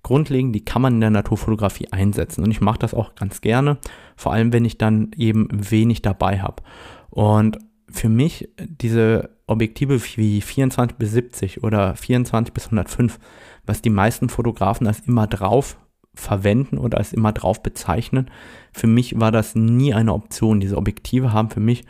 Grundlegend, 0.04 0.56
die 0.56 0.66
kann 0.66 0.82
man 0.82 0.96
in 0.96 1.02
der 1.02 1.10
Naturfotografie 1.10 1.92
einsetzen. 1.92 2.44
Und 2.44 2.52
ich 2.52 2.62
mache 2.62 2.80
das 2.80 2.94
auch 2.94 3.16
ganz 3.16 3.42
gerne, 3.42 3.78
vor 4.16 4.34
allem 4.34 4.54
wenn 4.54 4.66
ich 4.66 4.78
dann 4.78 5.12
eben 5.18 5.48
wenig 5.52 6.02
dabei 6.02 6.40
habe. 6.40 6.64
Und 7.10 7.58
für 7.90 8.10
mich 8.10 8.50
diese 8.60 9.30
Objektive 9.48 10.02
wie 10.18 10.42
24 10.42 10.98
bis 10.98 11.12
70 11.12 11.64
oder 11.64 11.96
24 11.96 12.54
bis 12.54 12.66
105, 12.66 13.20
was 13.66 13.82
die 13.82 13.90
meisten 13.90 14.30
Fotografen 14.30 14.88
als 14.88 15.00
immer 15.02 15.28
drauf 15.28 15.78
verwenden 16.14 16.78
oder 16.78 16.98
als 16.98 17.14
immer 17.14 17.32
drauf 17.32 17.64
bezeichnen, 17.64 18.30
für 18.74 18.88
mich 18.88 19.20
war 19.20 19.32
das 19.32 19.56
nie 19.56 19.94
eine 19.94 20.14
Option. 20.14 20.60
Diese 20.60 20.78
Objektive 20.78 21.32
haben 21.32 21.50
für 21.50 21.60
mich 21.60 21.86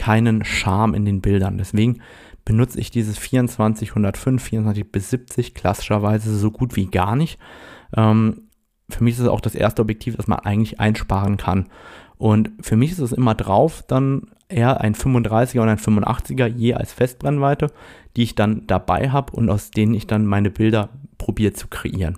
keinen 0.00 0.46
Charme 0.46 0.94
in 0.94 1.04
den 1.04 1.20
Bildern. 1.20 1.58
Deswegen 1.58 2.00
benutze 2.46 2.80
ich 2.80 2.90
dieses 2.90 3.18
24, 3.18 3.90
105, 3.90 4.42
24 4.42 4.90
bis 4.90 5.10
70 5.10 5.54
klassischerweise 5.54 6.34
so 6.38 6.50
gut 6.50 6.74
wie 6.74 6.86
gar 6.86 7.16
nicht. 7.16 7.38
Ähm, 7.94 8.48
für 8.88 9.04
mich 9.04 9.16
ist 9.16 9.20
es 9.20 9.28
auch 9.28 9.42
das 9.42 9.54
erste 9.54 9.82
Objektiv, 9.82 10.16
das 10.16 10.26
man 10.26 10.38
eigentlich 10.38 10.80
einsparen 10.80 11.36
kann. 11.36 11.66
Und 12.16 12.50
für 12.62 12.76
mich 12.76 12.92
ist 12.92 13.00
es 13.00 13.12
immer 13.12 13.34
drauf, 13.34 13.84
dann 13.86 14.30
eher 14.48 14.80
ein 14.80 14.94
35er 14.94 15.60
und 15.60 15.68
ein 15.68 15.78
85er 15.78 16.46
je 16.46 16.72
als 16.72 16.94
Festbrennweite, 16.94 17.66
die 18.16 18.22
ich 18.22 18.34
dann 18.34 18.66
dabei 18.66 19.10
habe 19.10 19.34
und 19.34 19.50
aus 19.50 19.70
denen 19.70 19.92
ich 19.92 20.06
dann 20.06 20.24
meine 20.24 20.50
Bilder 20.50 20.88
probiere 21.18 21.52
zu 21.52 21.68
kreieren. 21.68 22.16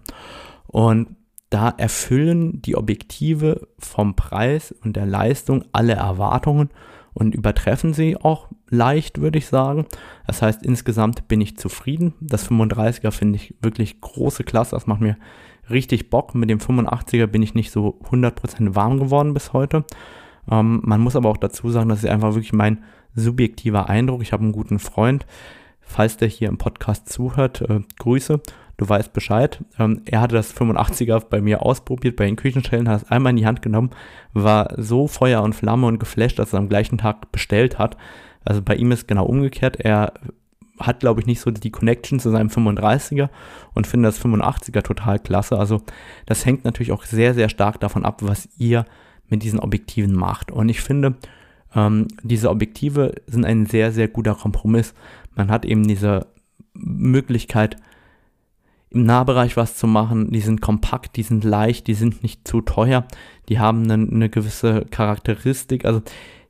Und 0.69 1.17
da 1.51 1.69
erfüllen 1.77 2.63
die 2.63 2.77
Objektive 2.77 3.67
vom 3.77 4.15
Preis 4.15 4.73
und 4.85 4.95
der 4.95 5.05
Leistung 5.05 5.65
alle 5.73 5.95
Erwartungen 5.95 6.71
und 7.15 7.35
übertreffen 7.35 7.93
sie 7.93 8.17
auch 8.17 8.49
leicht, 8.69 9.21
würde 9.21 9.39
ich 9.39 9.47
sagen. 9.47 9.87
Das 10.27 10.43
heißt, 10.43 10.65
insgesamt 10.65 11.29
bin 11.29 11.41
ich 11.41 11.57
zufrieden. 11.57 12.15
Das 12.21 12.49
35er 12.49 13.11
finde 13.11 13.37
ich 13.37 13.55
wirklich 13.61 14.01
große 14.01 14.45
Klasse. 14.45 14.77
Das 14.77 14.87
macht 14.87 15.01
mir 15.01 15.17
richtig 15.71 16.11
Bock. 16.11 16.35
Mit 16.35 16.51
dem 16.51 16.59
85er 16.59 17.27
bin 17.27 17.43
ich 17.43 17.55
nicht 17.55 17.71
so 17.71 17.99
100% 18.11 18.75
warm 18.75 18.99
geworden 18.99 19.35
bis 19.35 19.53
heute. 19.53 19.85
Ähm, 20.51 20.81
man 20.85 21.01
muss 21.01 21.17
aber 21.17 21.29
auch 21.29 21.37
dazu 21.37 21.71
sagen, 21.71 21.89
das 21.89 22.03
ist 22.03 22.11
einfach 22.11 22.35
wirklich 22.35 22.53
mein 22.53 22.83
subjektiver 23.15 23.89
Eindruck. 23.89 24.23
Ich 24.23 24.33
habe 24.33 24.43
einen 24.43 24.53
guten 24.53 24.79
Freund. 24.79 25.27
Falls 25.81 26.17
der 26.17 26.29
hier 26.29 26.49
im 26.49 26.59
Podcast 26.59 27.09
zuhört, 27.11 27.61
äh, 27.63 27.81
Grüße 27.99 28.41
du 28.83 28.89
weißt 28.89 29.13
Bescheid. 29.13 29.65
Ähm, 29.79 30.03
er 30.05 30.21
hatte 30.21 30.35
das 30.35 30.55
85er 30.55 31.25
bei 31.29 31.41
mir 31.41 31.63
ausprobiert, 31.63 32.17
bei 32.17 32.27
den 32.27 32.37
Küchenstellen, 32.37 32.89
hat 32.89 33.03
es 33.03 33.11
einmal 33.11 33.31
in 33.31 33.37
die 33.37 33.47
Hand 33.47 33.63
genommen, 33.63 33.91
war 34.33 34.75
so 34.77 35.07
Feuer 35.07 35.43
und 35.43 35.55
Flamme 35.55 35.87
und 35.87 35.99
geflasht, 35.99 36.39
dass 36.39 36.53
er 36.53 36.59
am 36.59 36.69
gleichen 36.69 36.99
Tag 36.99 37.31
bestellt 37.33 37.79
hat. 37.79 37.97
Also 38.45 38.61
bei 38.61 38.75
ihm 38.75 38.91
ist 38.91 39.07
genau 39.07 39.25
umgekehrt. 39.25 39.77
Er 39.79 40.13
hat, 40.81 41.01
glaube 41.01 41.21
ich, 41.21 41.27
nicht 41.27 41.41
so 41.41 41.51
die 41.51 41.71
Connection 41.71 42.19
zu 42.19 42.31
seinem 42.31 42.49
35er 42.49 43.29
und 43.75 43.87
findet 43.87 44.13
das 44.13 44.25
85er 44.25 44.83
total 44.83 45.21
klasse. 45.21 45.59
Also 45.59 45.83
das 46.27 46.45
hängt 46.45 46.65
natürlich 46.65 46.93
auch 46.93 47.05
sehr, 47.05 47.35
sehr 47.35 47.49
stark 47.49 47.79
davon 47.79 48.05
ab, 48.05 48.23
was 48.23 48.49
ihr 48.59 48.85
mit 49.29 49.45
diesen 49.45 49.61
Objektiven 49.61 50.15
macht. 50.15 50.51
Und 50.51 50.69
ich 50.69 50.81
finde, 50.81 51.15
ähm, 51.75 52.09
diese 52.23 52.51
Objektive 52.51 53.15
sind 53.27 53.45
ein 53.45 53.67
sehr, 53.67 53.93
sehr 53.93 54.09
guter 54.09 54.35
Kompromiss. 54.35 54.93
Man 55.37 55.51
hat 55.51 55.65
eben 55.65 55.87
diese 55.87 56.27
Möglichkeit, 56.75 57.77
im 58.95 59.05
Nahbereich 59.05 59.57
was 59.57 59.77
zu 59.77 59.87
machen. 59.87 60.31
Die 60.31 60.41
sind 60.41 60.61
kompakt, 60.61 61.17
die 61.17 61.23
sind 61.23 61.45
leicht, 61.45 61.87
die 61.87 61.95
sind 61.95 62.23
nicht 62.23 62.47
zu 62.47 62.61
teuer, 62.61 63.05
die 63.49 63.59
haben 63.59 63.91
eine, 63.91 63.95
eine 64.11 64.29
gewisse 64.29 64.87
Charakteristik. 64.91 65.85
Also 65.85 66.03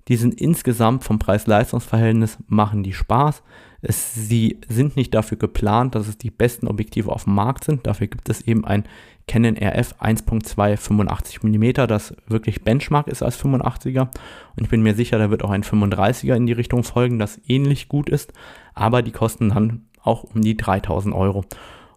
die 0.08 0.16
sind 0.16 0.40
insgesamt 0.40 1.04
vom 1.04 1.18
Preis-Leistungs-Verhältnis 1.18 2.38
machen 2.48 2.82
die 2.82 2.92
Spaß. 2.92 3.42
Es, 3.82 4.14
sie 4.14 4.60
sind 4.68 4.96
nicht 4.96 5.14
dafür 5.14 5.38
geplant, 5.38 5.94
dass 5.94 6.08
es 6.08 6.18
die 6.18 6.30
besten 6.30 6.68
Objektive 6.68 7.10
auf 7.10 7.24
dem 7.24 7.34
Markt 7.34 7.64
sind. 7.64 7.86
Dafür 7.86 8.06
gibt 8.08 8.28
es 8.28 8.42
eben 8.42 8.64
ein 8.64 8.84
Canon 9.28 9.56
RF 9.56 9.94
1.2 10.00 10.76
85 10.76 11.42
mm, 11.42 11.86
das 11.86 12.14
wirklich 12.26 12.62
Benchmark 12.62 13.08
ist 13.08 13.22
als 13.22 13.42
85er. 13.42 14.08
Und 14.56 14.64
ich 14.64 14.68
bin 14.68 14.82
mir 14.82 14.94
sicher, 14.94 15.18
da 15.18 15.30
wird 15.30 15.44
auch 15.44 15.50
ein 15.50 15.62
35er 15.62 16.34
in 16.34 16.46
die 16.46 16.52
Richtung 16.52 16.82
folgen, 16.82 17.18
das 17.18 17.40
ähnlich 17.46 17.88
gut 17.88 18.08
ist. 18.08 18.32
Aber 18.74 19.02
die 19.02 19.12
kosten 19.12 19.50
dann 19.50 19.86
auch 20.02 20.24
um 20.24 20.42
die 20.42 20.56
3000 20.56 21.14
Euro. 21.14 21.44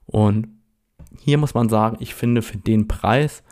Und 0.05 0.47
hier 1.19 1.37
muss 1.37 1.53
man 1.53 1.69
sagen, 1.69 1.97
ich 1.99 2.13
finde 2.13 2.41
für 2.41 2.57
den 2.57 2.87
Preis 2.87 3.43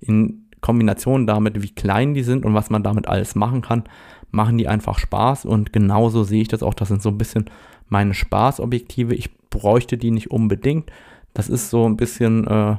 in 0.00 0.46
Kombination 0.60 1.26
damit, 1.26 1.62
wie 1.62 1.74
klein 1.74 2.14
die 2.14 2.22
sind 2.22 2.44
und 2.44 2.54
was 2.54 2.70
man 2.70 2.82
damit 2.82 3.08
alles 3.08 3.34
machen 3.34 3.62
kann, 3.62 3.84
machen 4.30 4.58
die 4.58 4.68
einfach 4.68 4.98
Spaß. 4.98 5.44
Und 5.44 5.72
genauso 5.72 6.24
sehe 6.24 6.42
ich 6.42 6.48
das 6.48 6.62
auch. 6.62 6.74
Das 6.74 6.88
sind 6.88 7.02
so 7.02 7.10
ein 7.10 7.18
bisschen 7.18 7.46
meine 7.88 8.14
Spaßobjektive. 8.14 9.14
Ich 9.14 9.36
bräuchte 9.50 9.96
die 9.96 10.10
nicht 10.10 10.30
unbedingt. 10.30 10.90
Das 11.34 11.48
ist 11.48 11.70
so 11.70 11.88
ein 11.88 11.96
bisschen 11.96 12.46
äh, 12.46 12.76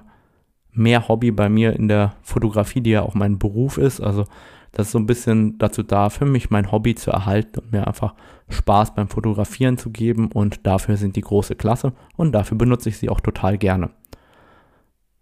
mehr 0.72 1.08
Hobby 1.08 1.32
bei 1.32 1.50
mir 1.50 1.74
in 1.74 1.88
der 1.88 2.16
Fotografie, 2.22 2.82
die 2.82 2.92
ja 2.92 3.02
auch 3.02 3.14
mein 3.14 3.40
Beruf 3.40 3.78
ist. 3.78 4.02
Also 4.02 4.26
das 4.72 4.88
ist 4.88 4.92
so 4.92 5.00
ein 5.00 5.06
bisschen 5.06 5.58
dazu 5.58 5.84
da, 5.84 6.10
für 6.10 6.26
mich 6.26 6.50
mein 6.50 6.72
Hobby 6.72 6.96
zu 6.96 7.12
erhalten 7.12 7.60
und 7.60 7.72
mir 7.72 7.88
einfach 7.88 8.14
Spaß 8.50 8.96
beim 8.96 9.08
Fotografieren 9.08 9.78
zu 9.78 9.90
geben 9.90 10.32
und 10.32 10.66
dafür 10.66 10.98
sind 10.98 11.16
die 11.16 11.22
große 11.22 11.56
Klasse 11.56 11.94
und 12.16 12.32
dafür 12.32 12.58
benutze 12.58 12.90
ich 12.90 12.98
sie 12.98 13.10
auch 13.10 13.20
total 13.20 13.58
gerne. 13.58 13.92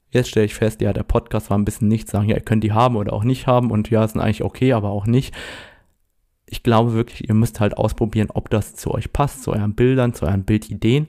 Jetzt 0.09 0.29
stelle 0.29 0.45
ich 0.45 0.55
fest, 0.55 0.81
ja, 0.81 0.93
der 0.93 1.03
Podcast 1.03 1.49
war 1.49 1.57
ein 1.57 1.65
bisschen 1.65 1.87
nicht 1.87 2.09
sagen, 2.09 2.29
ja, 2.29 2.35
ihr 2.35 2.41
könnt 2.41 2.63
die 2.63 2.71
haben 2.71 2.95
oder 2.95 3.13
auch 3.13 3.23
nicht 3.23 3.47
haben 3.47 3.71
und 3.71 3.89
ja, 3.89 4.07
sind 4.07 4.21
eigentlich 4.21 4.43
okay, 4.43 4.73
aber 4.73 4.89
auch 4.89 5.05
nicht. 5.05 5.35
Ich 6.45 6.63
glaube 6.63 6.93
wirklich, 6.93 7.27
ihr 7.27 7.35
müsst 7.35 7.59
halt 7.59 7.77
ausprobieren, 7.77 8.29
ob 8.33 8.49
das 8.49 8.75
zu 8.75 8.91
euch 8.91 9.11
passt, 9.11 9.43
zu 9.43 9.51
euren 9.51 9.75
Bildern, 9.75 10.13
zu 10.13 10.25
euren 10.25 10.45
Bildideen 10.45 11.07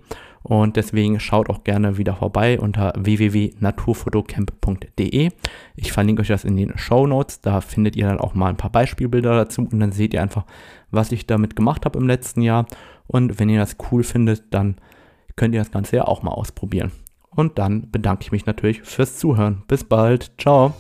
Und 0.49 0.77
deswegen 0.77 1.19
schaut 1.21 1.51
auch 1.51 1.63
gerne 1.63 1.99
wieder 1.99 2.17
vorbei 2.17 2.59
unter 2.59 2.95
www.naturfotocamp.de. 2.97 5.31
Ich 5.77 5.93
verlinke 5.93 6.23
euch 6.23 6.29
das 6.29 6.45
in 6.45 6.57
den 6.57 6.79
Show 6.79 7.07
Notes. 7.07 7.43
Da 7.43 7.61
findet 7.61 7.97
ihr 7.97 8.07
dann 8.07 8.19
auch 8.19 8.33
mal 8.33 8.49
ein 8.49 8.57
paar 8.57 8.73
Beispielbilder 8.73 9.37
dazu 9.37 9.69
und 9.71 9.79
dann 9.79 9.93
seht 9.93 10.15
ihr 10.15 10.23
einfach, 10.23 10.47
was 10.91 11.13
ich 11.13 11.27
damit 11.27 11.55
gemacht 11.55 11.85
habe 11.85 11.99
im 11.99 12.07
letzten 12.07 12.41
Jahr. 12.41 12.65
Und 13.07 13.39
wenn 13.39 13.51
ihr 13.51 13.61
das 13.61 13.77
cool 13.91 14.03
findet, 14.03 14.55
dann 14.55 14.77
könnt 15.37 15.55
ihr 15.55 15.61
das 15.61 15.71
Ganze 15.71 15.97
ja 15.97 16.07
auch 16.07 16.23
mal 16.23 16.33
ausprobieren. 16.33 16.93
Und 17.29 17.59
dann 17.59 17.91
bedanke 17.91 18.23
ich 18.23 18.33
mich 18.33 18.47
natürlich 18.47 18.81
fürs 18.83 19.19
Zuhören. 19.19 19.65
Bis 19.69 19.85
bald. 19.85 20.33
Ciao. 20.39 20.73